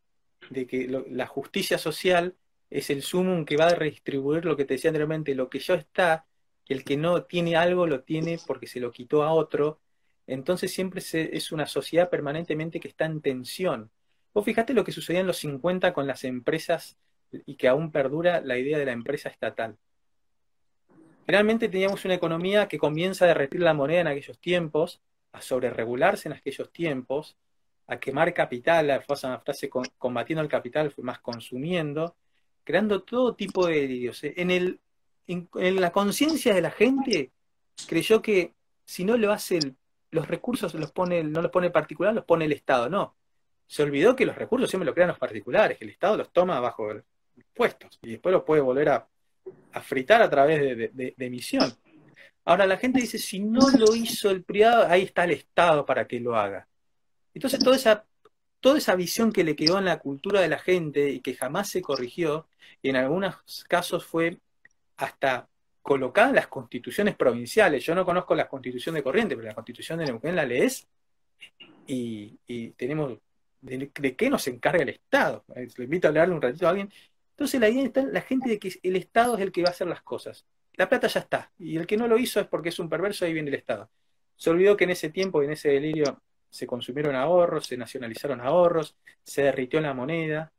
[0.49, 2.36] de que la justicia social
[2.69, 5.75] es el sumum que va a redistribuir lo que te decía anteriormente, lo que ya
[5.75, 6.25] está,
[6.67, 9.79] el que no tiene algo lo tiene porque se lo quitó a otro,
[10.27, 13.91] entonces siempre es una sociedad permanentemente que está en tensión.
[14.34, 16.97] Vos fijate lo que sucedía en los 50 con las empresas
[17.32, 19.77] y que aún perdura la idea de la empresa estatal.
[21.25, 25.01] Realmente teníamos una economía que comienza a derretir la moneda en aquellos tiempos,
[25.34, 27.38] a sobreregularse en aquellos tiempos,
[27.88, 32.15] a quemar capital, la frase combatiendo el capital más consumiendo,
[32.63, 34.22] creando todo tipo de delirios.
[34.24, 34.80] En, el,
[35.28, 37.32] en, la conciencia de la gente
[37.88, 38.54] creyó que
[38.86, 39.60] si no lo hace
[40.12, 42.89] los recursos los pone, no los pone el particular, los pone el Estado.
[42.89, 43.15] No.
[43.67, 46.60] Se olvidó que los recursos siempre lo crean los particulares, que el Estado los toma
[46.60, 46.89] bajo
[47.54, 49.08] puestos y después los puede volver a
[49.74, 51.74] a fritar a través de, emisión.
[52.45, 56.08] Ahora la gente dice, si no lo hizo el privado, ahí está el Estado para
[56.08, 56.67] que lo haga.
[57.34, 58.06] Entonces toda esa,
[58.60, 61.69] toda esa visión que le quedó en la cultura de la gente y que jamás
[61.69, 62.47] se corrigió,
[62.82, 64.39] y en algunos casos fue
[64.97, 65.47] hasta
[65.82, 67.84] colocada en las constituciones provinciales.
[67.84, 70.88] Yo no conozco la constitución de Corriente, pero la constitución de Neuquén la lees
[71.88, 72.38] y,
[72.77, 73.19] tenemos
[73.62, 75.45] de, qué nos encarga el Estado.
[75.56, 76.89] Le invito a leerle un ratito a alguien
[77.34, 79.71] entonces la idea está la gente de que el Estado es el que va a
[79.71, 80.45] hacer las cosas.
[80.75, 81.51] La plata ya está.
[81.59, 83.89] Y el que no lo hizo es porque es un perverso, ahí viene el Estado.
[84.36, 88.95] Se olvidó que en ese tiempo, en ese delirio, se consumieron ahorros, se nacionalizaron ahorros,
[89.23, 90.51] se derritió la moneda.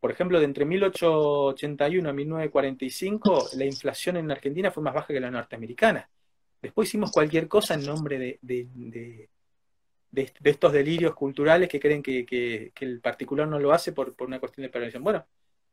[0.00, 5.20] por ejemplo, de entre 1881 a 1945, la inflación en Argentina fue más baja que
[5.20, 6.08] la norteamericana.
[6.62, 9.28] Después hicimos cualquier cosa en nombre de,
[10.44, 14.62] estos delirios culturales que creen que, el particular no lo hace por, por una cuestión
[14.62, 15.02] de prevención.
[15.02, 15.26] Bueno,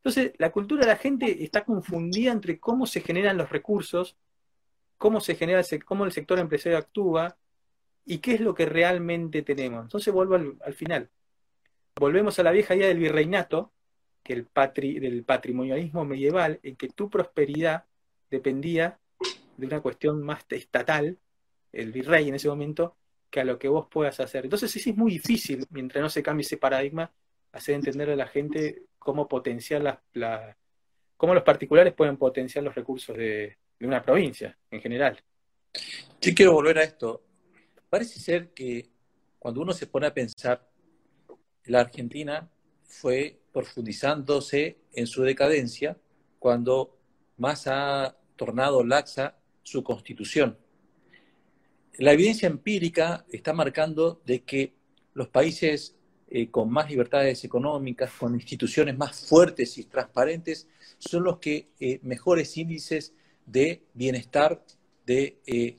[0.03, 4.17] entonces, la cultura de la gente está confundida entre cómo se generan los recursos,
[4.97, 7.37] cómo se genera, cómo el sector empresario actúa
[8.05, 9.83] y qué es lo que realmente tenemos.
[9.83, 11.09] Entonces vuelvo al, final.
[11.95, 13.71] Volvemos a la vieja idea del virreinato,
[14.21, 14.49] que el
[14.99, 17.85] del patrimonialismo medieval, en que tu prosperidad
[18.29, 18.99] dependía
[19.55, 21.17] de una cuestión más estatal,
[21.71, 22.97] el virrey en ese momento,
[23.29, 24.43] que a lo que vos puedas hacer.
[24.43, 27.09] Entonces sí es muy difícil, mientras no se cambie ese paradigma,
[27.53, 30.57] hacer entender a la gente cómo potenciar la,
[31.15, 35.21] cómo los particulares pueden potenciar los recursos de, una provincia en general.
[36.21, 37.21] Sí quiero volver a esto.
[37.89, 38.89] Parece ser que
[39.39, 40.69] cuando uno se pone a pensar,
[41.65, 42.49] la Argentina
[42.85, 45.97] fue profundizándose en su decadencia
[46.39, 46.97] cuando
[47.37, 50.57] más ha tornado laxa su constitución.
[51.97, 54.73] La evidencia empírica está marcando de que
[55.13, 55.97] los países
[56.35, 60.67] eh, con más libertades económicas, con instituciones más fuertes y transparentes,
[60.97, 63.13] son los que eh, mejores índices
[63.45, 64.65] de bienestar,
[65.05, 65.77] de eh,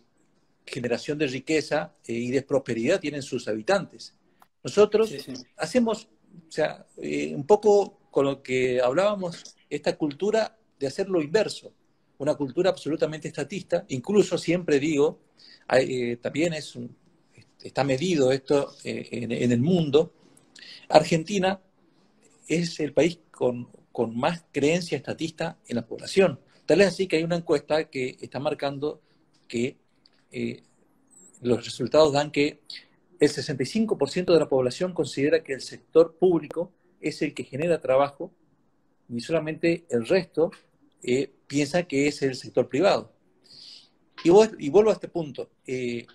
[0.64, 4.14] generación de riqueza y de prosperidad tienen sus habitantes.
[4.62, 5.12] Nosotros
[5.56, 11.72] hacemos, o sea, un poco con lo que hablábamos, esta cultura de hacer lo inverso,
[12.18, 15.18] una cultura absolutamente estatista, incluso siempre digo,
[16.22, 16.78] también es
[17.60, 20.12] está medido esto en, el mundo,
[20.88, 21.61] Argentina
[22.49, 23.68] es el país con,
[24.14, 26.40] más creencia estatista en la población.
[26.66, 29.01] Tal es así que hay una encuesta que está marcando
[29.47, 29.77] que
[30.33, 30.62] eh,
[31.42, 32.61] los resultados dan que
[33.20, 38.33] el 65% de la población considera que el sector público es el que genera trabajo
[39.09, 40.51] y solamente el resto
[41.03, 43.12] eh, piensa que es el sector privado.
[44.25, 44.31] Y,
[44.70, 45.51] vuelvo a este punto.
[45.66, 46.07] Eh,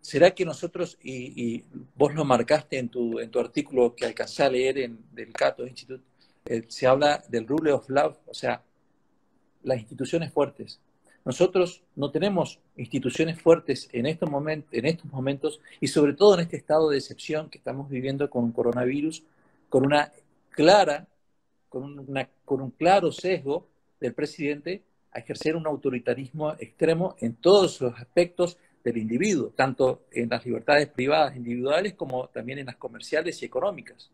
[0.00, 4.50] ¿Será que nosotros, y, vos lo marcaste en tu, en tu artículo que alcancé a
[4.50, 6.02] leer en, del Cato Institute,
[6.46, 8.62] eh, se habla del rule of love, o sea,
[9.62, 10.80] las instituciones fuertes.
[11.24, 16.40] nosotros no tenemos instituciones fuertes en estos, momentos, en estos momentos y sobre todo en
[16.40, 19.24] este estado de excepción que estamos viviendo con coronavirus,
[19.68, 20.10] con una
[20.50, 21.06] clara,
[21.68, 23.66] con, una, con un claro sesgo
[24.00, 24.82] del presidente
[25.12, 28.56] a ejercer un autoritarismo extremo en todos los aspectos
[28.88, 34.10] del individuo, tanto en las libertades privadas individuales como también en las comerciales y económicas.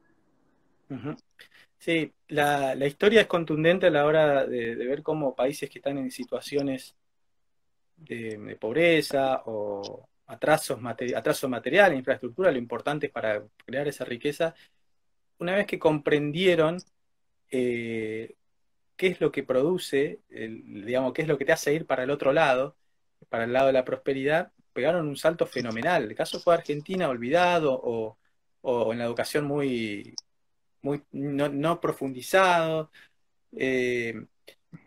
[1.79, 6.11] Sí, la, historia es contundente a la hora de, ver cómo países que están en
[6.11, 6.95] situaciones
[7.97, 10.79] de, pobreza o atrasos
[11.15, 14.55] atraso material, infraestructura, lo importante es para crear esa riqueza,
[15.39, 16.79] una vez que comprendieron
[17.51, 18.35] eh,
[18.97, 22.11] qué es lo que produce, digamos, qué es lo que te hace ir para el
[22.11, 22.77] otro lado,
[23.29, 26.05] para el lado de la prosperidad, pegaron un salto fenomenal.
[26.05, 28.19] El caso fue Argentina olvidado o,
[28.93, 30.15] en la educación muy,
[30.83, 32.91] muy no, profundizado.
[33.57, 34.27] Eh,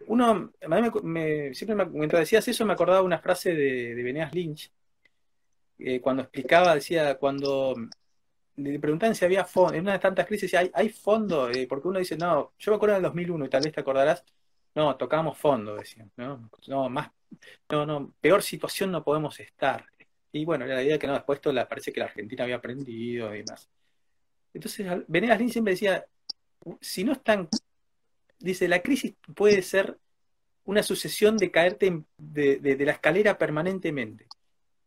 [0.07, 0.51] uno,
[1.03, 4.71] me, siempre mientras decías eso me acordaba una frase de, de Lynch,
[5.79, 7.75] eh, cuando explicaba, decía, cuando
[8.57, 11.49] le preguntaban si había fondo, en una de tantas crisis, ¿hay, hay fondo?
[11.49, 13.81] Eh, porque uno dice, no, yo me acuerdo en el 2001 y tal vez te
[13.81, 14.23] acordarás,
[14.75, 16.49] no, tocamos fondo, decían, ¿no?
[16.67, 17.11] No, más,
[17.69, 19.85] no, no, peor situación no podemos estar.
[20.31, 23.33] Y bueno, la idea que no, después esto la, parece que la Argentina había aprendido
[23.33, 23.69] y demás.
[24.53, 26.05] Entonces, Venegas siempre decía,
[26.81, 27.47] si no están,
[28.39, 29.97] dice, la crisis puede ser
[30.65, 34.27] una sucesión de caerte de, la escalera permanentemente.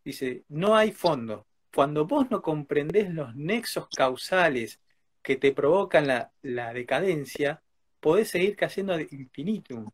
[0.04, 4.80] Dice, no hay fondo, cuando vos no comprendés los nexos causales
[5.22, 7.62] que te provocan la, decadencia,
[8.00, 9.90] podés seguir cayendo ad infinitum.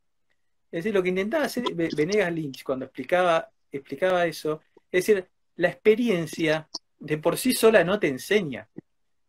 [0.76, 4.60] Es decir, lo que intentaba hacer Venegas Lynch cuando explicaba, explicaba eso,
[4.92, 8.68] es decir, la experiencia de por sí sola no te enseña.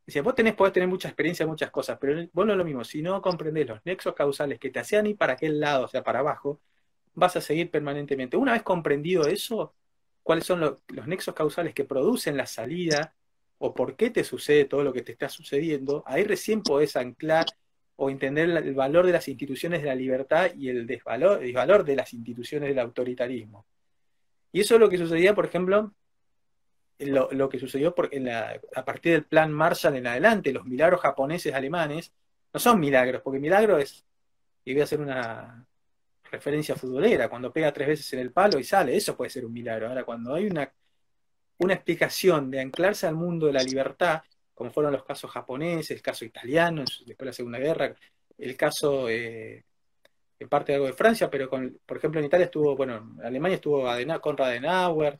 [0.05, 2.65] Decía, vos tenés, podés tener mucha experiencia en muchas cosas, pero vos no es lo
[2.65, 2.83] mismo.
[2.83, 6.03] Si no comprendés los nexos causales que te hacían ir para aquel lado, o sea,
[6.03, 6.59] para abajo,
[7.13, 8.35] vas a seguir permanentemente.
[8.35, 9.73] Una vez comprendido eso,
[10.23, 13.15] cuáles son los nexos causales que producen la salida
[13.57, 17.45] o por qué te sucede todo lo que te está sucediendo, ahí recién podés anclar
[17.97, 21.95] o entender el valor de las instituciones de la libertad y el desvalor, desvalor de
[21.95, 23.65] las instituciones del autoritarismo.
[24.51, 25.93] Y eso es lo que sucedía, por ejemplo,
[26.99, 27.93] lo, que sucedió
[28.75, 32.13] a partir del plan Marshall en adelante, los milagros japoneses alemanes,
[32.53, 34.05] no son milagros, porque milagro es,
[34.63, 35.67] y voy a hacer una,
[36.31, 39.53] referencia futbolera, cuando pega tres veces en el palo y sale, eso puede ser un
[39.53, 39.87] milagro.
[39.87, 40.71] Ahora, cuando hay una,
[41.59, 44.21] una explicación de anclarse al mundo de la libertad,
[44.57, 47.95] como fueron los casos japoneses, el caso italiano, después de la Segunda Guerra,
[48.39, 49.63] el caso eh,
[50.39, 53.55] en parte de algo de Francia, pero por ejemplo en Italia estuvo, bueno, en Alemania
[53.55, 53.83] estuvo
[54.19, 55.19] Konrad Adenauer,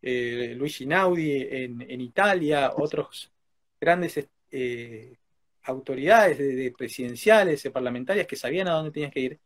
[0.00, 3.32] eh, Luigi Naudi en, Italia, otros
[3.80, 5.16] grandes eh,
[5.64, 9.40] autoridades de, presidenciales, parlamentarias que sabían a dónde tenías que ir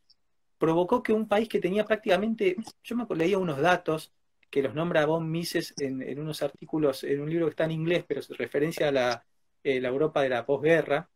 [0.59, 4.13] provocó que un país que tenía prácticamente, yo me leía unos datos
[4.51, 8.05] que los nombra Von Mises en, unos artículos, en un libro que está en inglés,
[8.07, 9.25] pero se referencia a la,
[9.63, 11.09] eh, la Europa de la posguerra,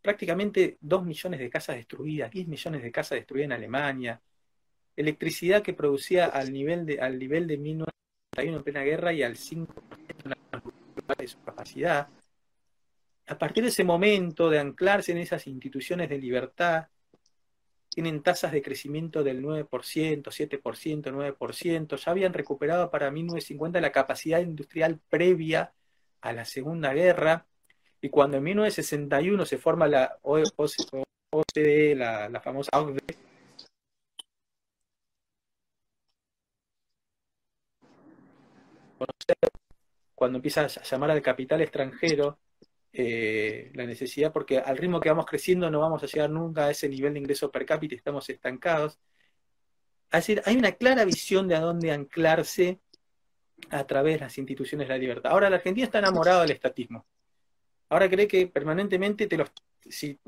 [0.00, 4.20] prácticamente 2 millones de casas destruidas, 10 millones de casas destruidas en Alemania,
[4.96, 9.36] electricidad que producía al nivel de, al nivel de 1991 en plena guerra y al
[9.36, 9.66] 5%
[11.18, 12.08] de su capacidad.
[13.26, 16.88] A partir de ese momento de anclarse en esas instituciones de libertad,
[17.88, 24.40] tienen tasas de crecimiento del 9%, 7%, 9%, ya habían recuperado para 1950 la capacidad
[24.40, 25.74] industrial previa
[26.22, 27.46] a la Segunda Guerra,
[28.02, 33.16] y cuando en 1961 se forma la OCDE, la, famosa OCDE,
[40.16, 42.40] cuando empieza a llamar al capital extranjero,
[42.92, 46.70] eh, la necesidad, porque al ritmo que vamos creciendo no vamos a llegar nunca a
[46.70, 48.98] ese nivel de ingreso per cápita, estamos estancados.
[50.10, 52.80] Es hay una clara visión de a dónde anclarse
[53.70, 55.30] a través de las instituciones de la libertad.
[55.30, 57.06] Ahora la Argentina está enamorada del estatismo.
[57.92, 59.52] Ahora cree que permanentemente te los,
[59.82, 60.18] si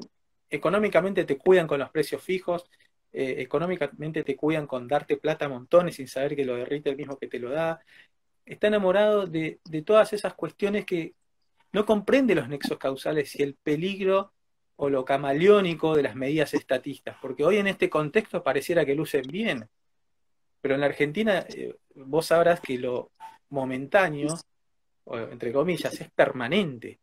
[0.51, 2.71] económicamente te cuidan con los precios fijos,
[3.11, 6.97] eh, económicamente te cuidan con darte plata a montones sin saber que lo derrite el
[6.99, 7.81] mismo que te lo da.
[8.45, 11.15] Está enamorado de todas esas cuestiones que
[11.73, 14.35] no comprende los nexos causales y el peligro
[14.77, 19.23] o lo camaleónico de las medidas estatistas, porque hoy en este contexto pareciera que lucen
[19.23, 19.71] bien,
[20.61, 23.13] pero en la Argentina eh, vos sabrás que lo
[23.49, 24.37] momentáneo,
[25.07, 27.01] entre comillas, es permanente.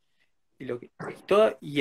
[0.61, 0.79] Y, lo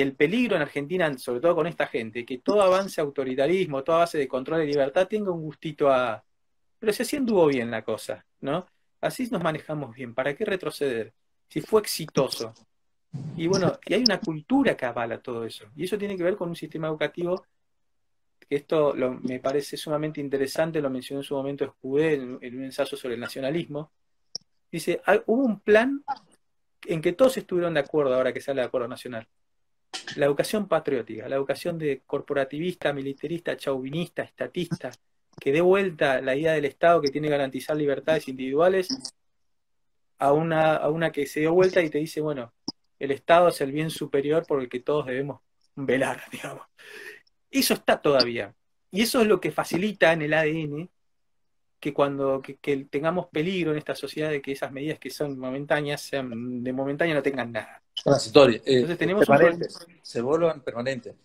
[0.01, 4.17] el peligro en Argentina, sobre todo con esta gente, que todo avance autoritarismo, toda base
[4.17, 6.23] de control y libertad tenga un gustito a...
[6.79, 8.65] Pero si así anduvo bien la cosa, ¿no?
[8.99, 11.13] Así nos manejamos bien, ¿para qué retroceder?
[11.47, 12.53] Si fue exitoso,
[13.35, 15.65] y bueno, y hay una cultura que avala todo eso.
[15.75, 17.43] Y eso tiene que ver con un sistema educativo
[18.51, 23.13] esto me parece sumamente interesante, lo mencionó en su momento Escudé en, un ensayo sobre
[23.15, 23.91] el nacionalismo.
[24.69, 26.03] Dice, hubo un plan
[26.85, 29.27] en que todos estuvieron de acuerdo ahora que sale de acuerdo nacional.
[30.15, 34.91] La educación patriótica, la educación de corporativista, militarista, chauvinista, estatista,
[35.39, 39.15] que dé vuelta la idea del Estado que tiene que garantizar libertades individuales
[40.17, 42.53] a una, a una que se dio vuelta y te dice, bueno,
[42.99, 45.41] el Estado es el bien superior por el que todos debemos
[45.75, 46.67] velar, digamos.
[47.49, 48.55] Eso está todavía.
[48.91, 50.89] Y eso es lo que facilita en el ADN
[51.81, 52.43] que cuando
[52.89, 57.15] tengamos peligro en esta sociedad de que esas medidas que son momentáneas sean de momentánea
[57.15, 57.81] no tengan nada.
[58.03, 58.57] Transitoria.
[58.57, 59.25] Eh, Entonces tenemos
[60.03, 61.15] se vuelvan permanentes.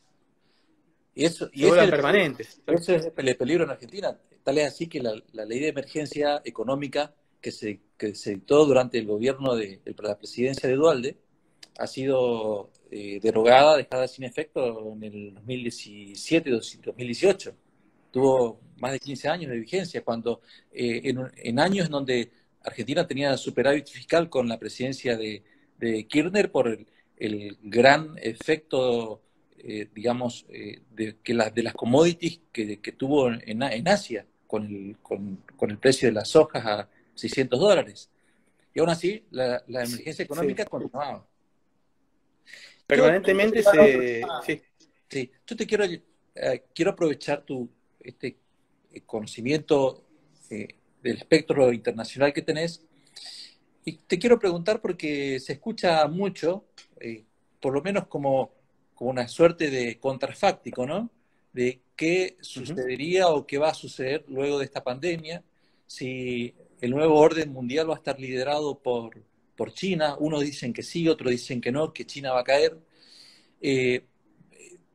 [1.14, 2.60] Y eso, y se permanentes.
[2.66, 4.18] Eso es el peligro en Argentina.
[4.42, 8.98] Tal es así que la, ley de emergencia económica que se, que se dictó durante
[8.98, 11.16] el gobierno de, la presidencia de Dualde
[11.78, 17.54] ha sido eh, derogada, dejada sin efecto en el 2017 2018.
[18.10, 20.40] Tuvo más de 15 años de vigencia, cuando
[20.72, 22.30] eh, en, años en donde
[22.62, 25.42] Argentina tenía superávit fiscal con la presidencia de,
[26.08, 29.22] Kirchner por el, gran efecto,
[29.58, 35.78] eh, digamos, de, que de las commodities que, tuvo en, Asia con el, con, el
[35.78, 38.10] precio de las hojas a 600 dólares.
[38.74, 41.26] Y aún así, la, emergencia económica continuaba.
[42.86, 44.22] Permanentemente se...
[45.08, 45.30] Sí.
[45.46, 47.68] yo te quiero, eh, quiero aprovechar tu
[48.08, 48.36] este
[48.92, 50.04] eh, conocimiento
[50.50, 50.68] eh,
[51.02, 52.82] del espectro internacional que tenés
[53.84, 56.64] y te quiero preguntar porque se escucha mucho,
[57.60, 58.50] por lo menos como,
[58.96, 61.08] como una suerte de contrafáctico, ¿no?
[61.52, 65.44] De qué sucedería o qué va a suceder luego de esta pandemia,
[65.86, 69.16] si el nuevo orden mundial va a estar liderado por,
[69.56, 70.16] por China.
[70.18, 72.78] Unos dicen que sí, otros dicen que no, que China va a caer.
[73.60, 74.04] Eh,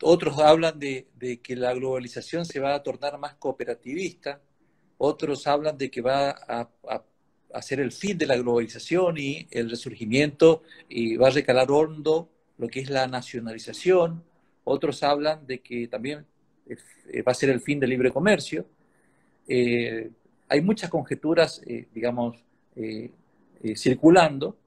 [0.02, 1.08] otros hablan de,
[1.44, 4.42] que la globalización se va a tornar más cooperativista.
[4.98, 6.70] Otros hablan de que va a,
[7.54, 12.30] a, ser el fin de la globalización y el resurgimiento y va a recalar hondo
[12.58, 14.24] lo que es la nacionalización.
[14.64, 16.26] Otros hablan de que también
[16.68, 18.66] eh, va a ser el fin del libre comercio.
[19.48, 20.10] Eh,
[20.48, 21.62] hay muchas conjeturas,
[21.94, 22.38] digamos,
[22.76, 23.10] eh,
[23.76, 24.58] circulando,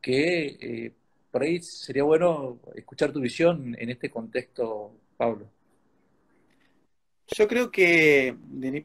[0.00, 0.92] que
[1.34, 5.50] por ahí sería bueno escuchar tu visión en este contexto, Pablo.
[7.26, 8.36] Yo creo que,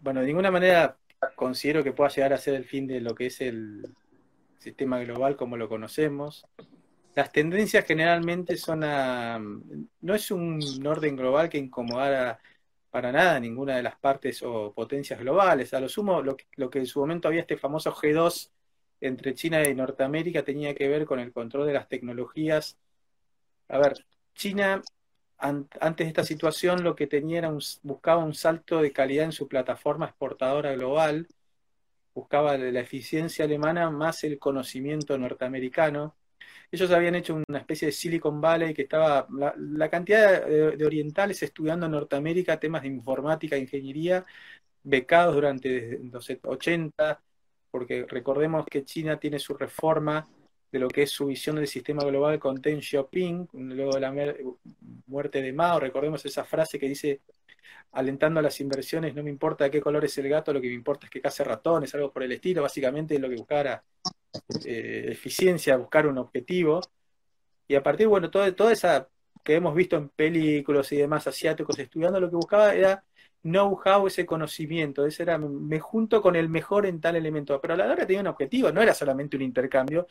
[0.01, 0.97] bueno, de ninguna manera
[1.35, 3.87] considero que pueda llegar a ser el fin de lo que es el
[4.57, 6.43] sistema global como lo conocemos.
[7.13, 9.37] Las tendencias generalmente son a...
[9.37, 12.39] No es un orden global que incomodara
[12.89, 15.71] para nada ninguna de las partes o potencias globales.
[15.75, 18.49] A lo sumo, lo que, lo que en su momento había este famoso G2
[19.01, 22.77] entre China y Norteamérica tenía que ver con el control de las tecnologías.
[23.67, 24.81] A ver, China
[25.39, 29.31] antes de esta situación lo que tenía era un, buscaba un salto de calidad en
[29.31, 31.27] su plataforma exportadora global,
[32.13, 36.15] buscaba la eficiencia alemana más el conocimiento norteamericano.
[36.71, 39.27] Ellos habían hecho una especie de Silicon Valley que estaba,
[39.57, 44.25] la, cantidad de, orientales estudiando en Norteamérica temas de informática ingeniería,
[44.83, 47.21] becados durante los 80,
[47.71, 50.27] porque recordemos que China tiene su reforma
[50.71, 54.13] de lo que es su visión del sistema global con Deng Xiaoping, luego de la
[55.07, 57.21] muerte de Mao, recordemos esa frase que dice,
[57.93, 61.07] alentando las inversiones, no me importa qué color es el gato, lo que me importa
[61.07, 63.83] es que case ratones, algo por el estilo, básicamente lo que buscara
[64.65, 66.81] eh, eficiencia, buscar un objetivo,
[67.67, 69.07] y a partir, bueno, todo, toda esa
[69.43, 73.03] que hemos visto en películas y demás asiáticos estudiando, lo que buscaba era
[73.43, 77.77] know-how, ese conocimiento, ese era, me junto con el mejor en tal elemento, pero a
[77.77, 80.07] la larga tenía un objetivo, no era solamente un intercambio,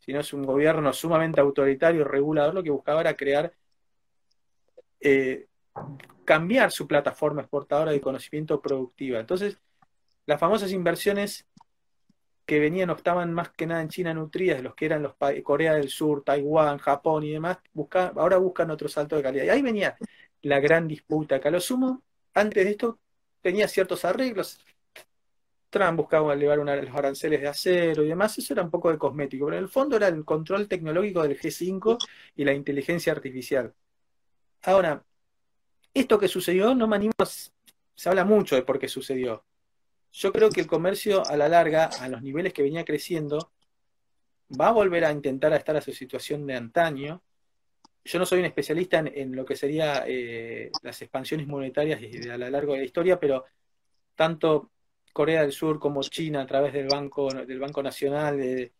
[0.00, 3.52] sino es un gobierno sumamente autoritario, regulador, lo que buscaba era crear,
[5.00, 5.46] eh,
[6.24, 9.20] cambiar su plataforma exportadora de conocimiento productiva.
[9.20, 9.58] Entonces,
[10.26, 11.46] las famosas inversiones
[12.44, 15.74] que venían o estaban más que nada en China nutridas los que eran los Corea
[15.74, 17.58] del Sur, Taiwán, Japón y demás,
[18.16, 19.44] ahora buscan otro salto de calidad.
[19.44, 19.96] Y ahí venía
[20.42, 22.02] la gran disputa, que a lo sumo
[22.34, 22.98] antes de esto
[23.40, 24.60] tenía ciertos arreglos.
[25.70, 29.46] Trump buscaba elevar los aranceles de acero y demás, eso era un poco de cosmético,
[29.46, 31.98] pero en el fondo era el control tecnológico del G5
[32.36, 33.74] y la inteligencia artificial.
[34.64, 35.02] Ahora,
[35.94, 37.14] esto que sucedió, no me animo,
[37.94, 39.44] se habla mucho de por qué sucedió.
[40.12, 43.50] Yo creo que el comercio a la larga, a los niveles que venía creciendo,
[44.60, 47.22] va a volver a intentar estar a su situación de antaño,
[48.04, 52.00] yo no soy un especialista en, lo que sería eh, las expansiones monetarias
[52.30, 53.44] a lo largo de la historia, pero
[54.14, 54.72] tanto
[55.12, 58.72] Corea del Sur como China a través del Banco, del Banco Nacional de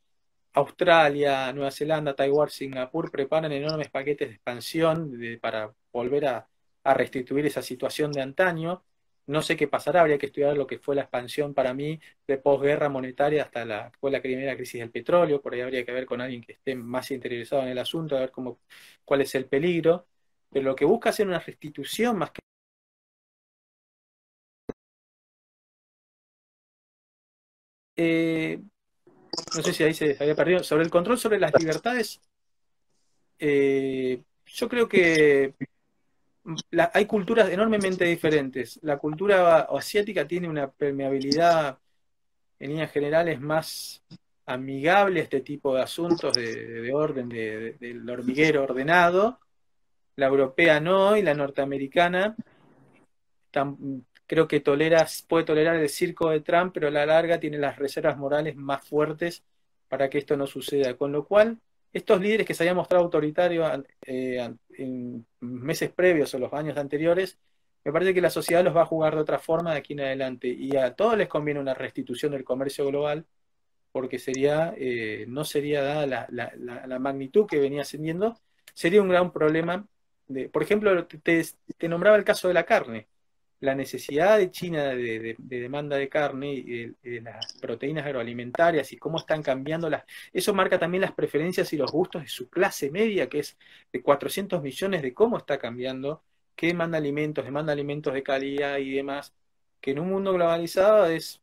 [0.54, 6.48] Australia, Nueva Zelanda, Taiwán, Singapur preparan enormes paquetes de expansión para volver a
[6.94, 8.82] restituir esa situación de antaño.
[9.26, 12.38] No sé qué pasará, habría que estudiar lo que fue la expansión para mí de
[12.38, 16.06] posguerra monetaria hasta la, fue la primera crisis del petróleo, por ahí habría que ver
[16.06, 18.60] con alguien que esté más interiorizado en el asunto, a ver cómo,
[19.04, 20.06] cuál es el peligro,
[20.50, 22.40] pero lo que busca es una restitución más que
[27.96, 28.60] eh,
[29.56, 32.20] no sé si ahí se había perdido, sobre el control sobre las libertades,
[33.38, 35.54] eh, yo creo que
[36.92, 38.78] hay culturas enormemente diferentes.
[38.82, 41.78] La cultura asiática tiene una permeabilidad
[42.58, 44.02] en líneas generales más
[44.46, 49.38] amigable a este tipo de asuntos de, orden, del hormiguero ordenado.
[50.16, 52.36] La europea no, y la norteamericana
[54.26, 57.78] creo que toleras, puede tolerar el circo de Trump, pero a la larga tiene las
[57.78, 59.42] reservas morales más fuertes
[59.88, 60.96] para que esto no suceda.
[60.96, 61.58] Con lo cual,
[61.92, 67.38] estos líderes que se habían mostrado autoritarios eh, en meses previos o los años anteriores,
[67.84, 70.00] me parece que la sociedad los va a jugar de otra forma de aquí en
[70.00, 70.48] adelante.
[70.48, 73.26] Y a todos les conviene una restitución del comercio global,
[73.92, 78.38] porque sería, eh, no sería dada la, magnitud que venía ascendiendo,
[78.74, 79.86] sería un gran problema.
[80.28, 81.44] De, por ejemplo, te,
[81.88, 83.08] nombraba el caso de la carne
[83.62, 89.18] la necesidad de China de, demanda de carne y de, las proteínas agroalimentarias y cómo
[89.18, 90.02] están cambiando las...
[90.32, 93.56] Eso marca también las preferencias y los gustos de su clase media, que es
[93.92, 96.24] de 400 millones, de cómo está cambiando,
[96.56, 99.32] qué demanda alimentos, demanda alimentos de calidad y demás,
[99.80, 101.40] que en un mundo globalizado es...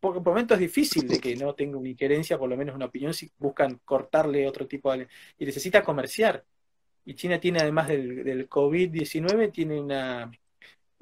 [0.00, 3.30] Por momentos difícil de que no tenga una injerencia, por lo menos una opinión, si
[3.38, 5.06] buscan cortarle otro tipo de...
[5.38, 6.44] y necesita comerciar.
[7.04, 10.30] Y China tiene, además del, del COVID-19, tiene una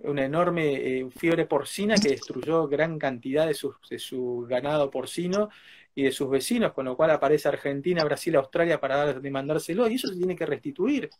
[0.04, 5.48] una enorme eh, fiebre porcina que destruyó gran cantidad de su, ganado porcino
[5.94, 10.08] y de sus vecinos, con lo cual aparece Argentina, Brasil, Australia para demandárselo, y eso
[10.08, 11.10] se tiene que restituir.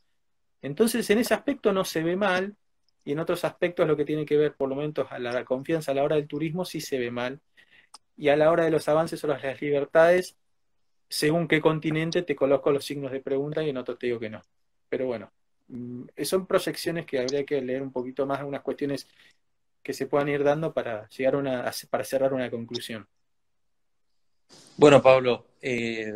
[0.63, 2.57] Entonces, en ese aspecto no se ve mal,
[3.05, 5.93] y en otros aspectos lo que tiene que ver, por lo menos, a la confianza
[5.93, 7.41] a la hora del turismo, sí se ve mal.
[8.17, 10.37] Y a la hora de los avances o las libertades,
[11.09, 14.31] según qué continente, te coloco los signos de pregunta y en otro te digo que
[14.31, 14.43] no.
[14.89, 15.33] Pero bueno,
[16.23, 19.07] son proyecciones que habría que leer un poquito más, algunas cuestiones
[19.83, 23.07] que se puedan ir dando para llegar a una, para cerrar una conclusión.
[24.77, 26.13] Bueno, Pablo, eh,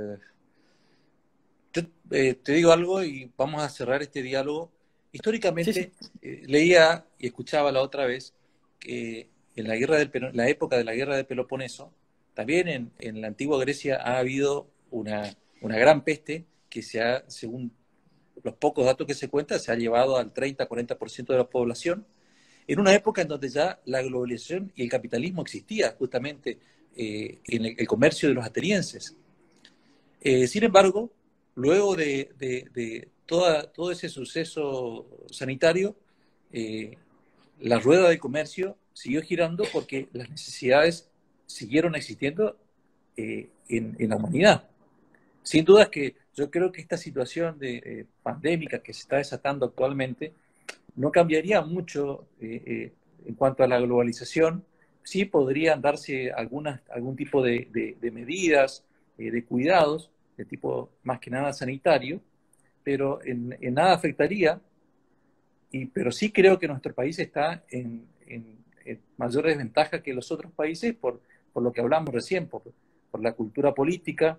[1.72, 4.72] yo eh, te digo algo y vamos a cerrar este diálogo.
[5.12, 5.92] Históricamente
[6.22, 8.34] eh, leía y escuchaba la otra vez
[8.78, 11.92] que en la guerra del la época de la guerra del Peloponeso,
[12.34, 17.24] también en, en la antigua Grecia ha habido una, una gran peste que se ha,
[17.28, 17.72] según
[18.43, 22.07] los pocos datos que se cuentan, se ha llevado al 30-40% de la población,
[22.66, 26.59] en una época en donde ya la globalización y el capitalismo existía justamente
[26.95, 29.16] eh, en el, comercio de los atenienses.
[30.20, 31.11] Eh, sin embargo,
[31.55, 35.97] luego de, todo ese suceso sanitario,
[36.53, 36.97] eh,
[37.61, 41.09] la rueda del comercio siguió girando porque las necesidades
[41.47, 42.57] siguieron existiendo
[43.16, 44.68] en, en la humanidad.
[45.43, 49.66] Sin duda que yo creo que esta situación de eh, pandémica que se está desatando
[49.66, 50.32] actualmente
[50.95, 52.93] no cambiaría mucho eh, eh,
[53.26, 54.64] en cuanto a la globalización.
[55.03, 58.84] Sí podrían darse algunas, algún tipo de, medidas,
[59.16, 62.20] de cuidados, de tipo más que nada sanitario,
[62.84, 64.61] pero en, nada afectaría.
[65.72, 68.07] Y, pero sí creo que nuestro país está en,
[69.16, 71.20] mayor desventaja que los otros países por,
[71.53, 72.62] por lo que hablamos recién, por,
[73.11, 74.39] por la cultura política,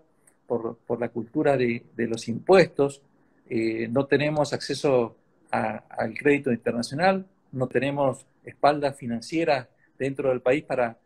[0.49, 3.01] por, la cultura de, los impuestos,
[3.47, 5.15] eh, no tenemos acceso
[5.51, 10.97] al crédito internacional, no tenemos espaldas financieras dentro del país para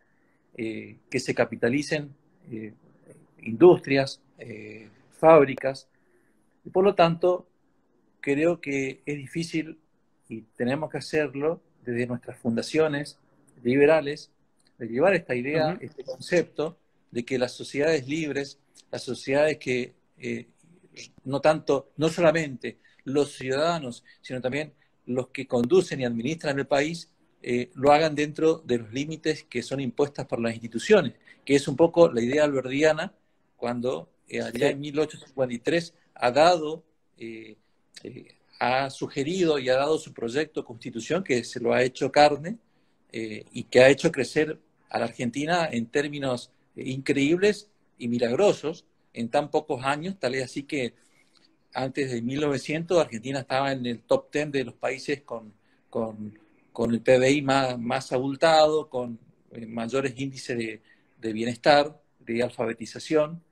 [0.56, 2.14] eh, que se capitalicen
[2.50, 2.72] eh,
[3.42, 4.20] industrias,
[5.12, 5.88] fábricas,
[6.64, 7.46] y por lo tanto
[8.20, 9.78] creo que es difícil
[10.28, 13.18] y tenemos que hacerlo desde nuestras fundaciones
[13.62, 14.30] liberales,
[14.76, 16.76] de llevar esta idea, este concepto
[17.10, 18.58] de que las sociedades libres
[18.94, 20.46] las sociedades que eh,
[21.24, 24.72] no tanto, no solamente los ciudadanos, sino también
[25.06, 27.10] los que conducen y administran el país,
[27.42, 31.14] eh, lo hagan dentro de los límites que son impuestas por las instituciones,
[31.44, 33.12] que es un poco la idea alberdiana
[33.56, 36.84] cuando eh, allá en 1853 ha dado,
[38.60, 42.58] ha sugerido y ha dado su proyecto constitución que se lo ha hecho carne
[43.10, 49.50] y que ha hecho crecer a la Argentina en términos increíbles y milagrosos en tan
[49.50, 50.94] pocos años, tal es así que
[51.72, 55.52] antes de 1900 Argentina estaba en el top 10 de los países con,
[55.90, 56.34] con,
[56.92, 59.18] el PBI más, más abultado, con
[59.52, 60.80] eh, mayores índices de,
[61.20, 63.42] de, bienestar, de alfabetización.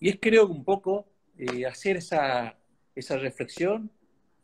[0.00, 1.06] Y es creo un poco
[1.38, 2.56] eh, hacer esa,
[2.94, 3.90] esa reflexión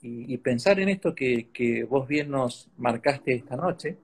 [0.01, 3.97] y, pensar en esto que, vos bien nos marcaste esta noche.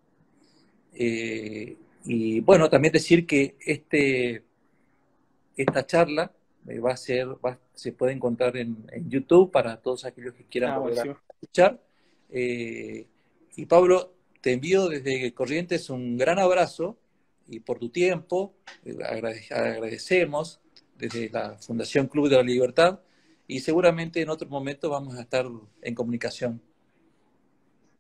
[0.93, 4.43] Eh, y bueno, también decir que este,
[5.57, 6.33] esta charla
[6.69, 7.29] eh, va a ser,
[7.75, 11.81] se puede encontrar en, YouTube para todos aquellos que quieran ah, escuchar.
[12.31, 13.07] Eh,
[13.57, 16.99] y Pablo, te envío desde Corrientes un gran abrazo
[17.49, 18.55] y por tu tiempo,
[19.05, 20.61] agradecemos
[20.97, 23.01] desde la Fundación Club de la Libertad
[23.47, 25.47] y seguramente en otro momento vamos a estar
[25.83, 26.61] en comunicación.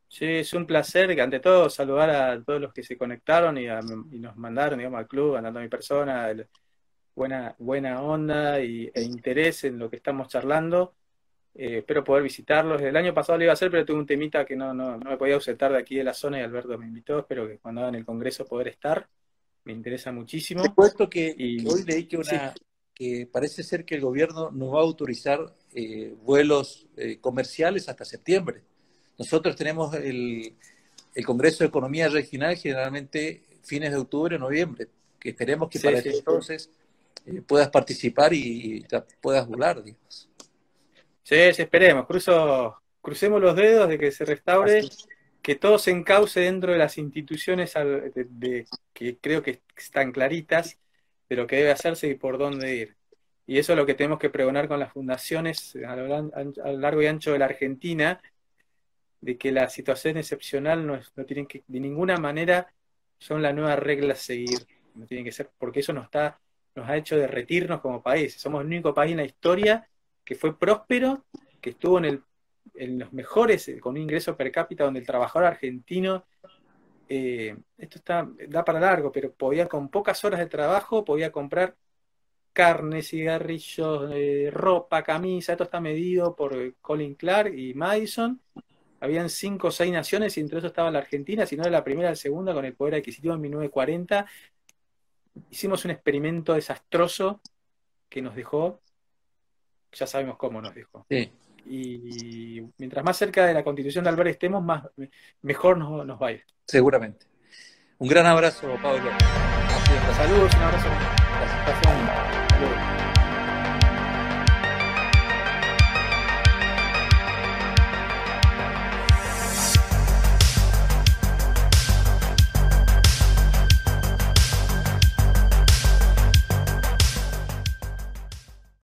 [0.08, 4.36] Sí, es un placer, ante todo saludar a todos los que se conectaron y, nos
[4.36, 6.32] mandaron, digamos, al club, andando a mi persona,
[7.14, 10.94] buena, buena onda y, e interés en lo que estamos charlando.
[11.54, 12.82] Eh, espero poder visitarlos.
[12.82, 15.10] El año pasado lo iba a hacer, pero tuve un temita que no, no, no
[15.10, 17.20] me podía ausentar de aquí de la zona y Alberto me invitó.
[17.20, 19.08] Espero que cuando hagan el congreso poder estar.
[19.64, 20.62] Me interesa muchísimo.
[20.62, 21.34] Te puesto que
[21.66, 22.52] hoy leí que una,
[22.94, 28.04] que parece ser que el gobierno nos va a autorizar eh, vuelos eh, comerciales hasta
[28.04, 28.62] septiembre.
[29.18, 30.54] Nosotros tenemos el,
[31.24, 34.88] Congreso de Economía Regional generalmente fines de octubre o noviembre,
[35.18, 36.70] que esperemos que para entonces
[37.26, 38.86] eh, puedas participar y,
[39.20, 40.28] puedas volar, digamos.
[41.22, 42.06] Sí, esperemos.
[42.06, 44.82] Cruzo, crucemos los dedos de que se restaure,
[45.40, 47.74] que todo se encauce dentro de las instituciones
[48.92, 50.78] que creo que están claritas
[51.28, 52.96] de lo que debe hacerse y por dónde ir.
[53.46, 56.30] Y eso es lo que tenemos que pregonar con las fundaciones a lo
[56.78, 58.20] largo y ancho de la Argentina,
[59.20, 62.72] de que la situación excepcional no, no tienen que, de ninguna manera,
[63.18, 64.66] son la nueva regla a seguir.
[64.94, 66.38] No tienen que ser, porque eso nos, está,
[66.74, 68.34] nos ha hecho derretirnos como país.
[68.34, 69.88] Somos el único país en la historia
[70.24, 71.24] que fue próspero,
[71.60, 72.22] que estuvo en, el,
[72.74, 76.24] en los mejores, con un ingreso per cápita, donde el trabajador argentino
[77.08, 81.76] eh, esto está, da para largo, pero podía con pocas horas de trabajo, podía comprar
[82.52, 88.40] carne, cigarrillos, eh, ropa, camisa, esto está medido por Colin Clark y Madison.
[89.00, 91.84] Habían cinco o seis naciones y entre eso estaba la Argentina, si no era la
[91.84, 94.26] primera, la segunda, con el poder adquisitivo en 1940.
[95.50, 97.40] Hicimos un experimento desastroso
[98.08, 98.80] que nos dejó,
[99.92, 101.06] ya sabemos cómo nos dejó.
[101.66, 104.84] Y mientras más cerca de la constitución de Albert estemos, más,
[105.42, 106.44] mejor nos, nos va a ir.
[106.66, 107.26] Seguramente.
[107.98, 109.10] Un gran abrazo, Pablo.
[110.16, 110.88] Saludos, un abrazo.
[110.88, 112.33] Gracias.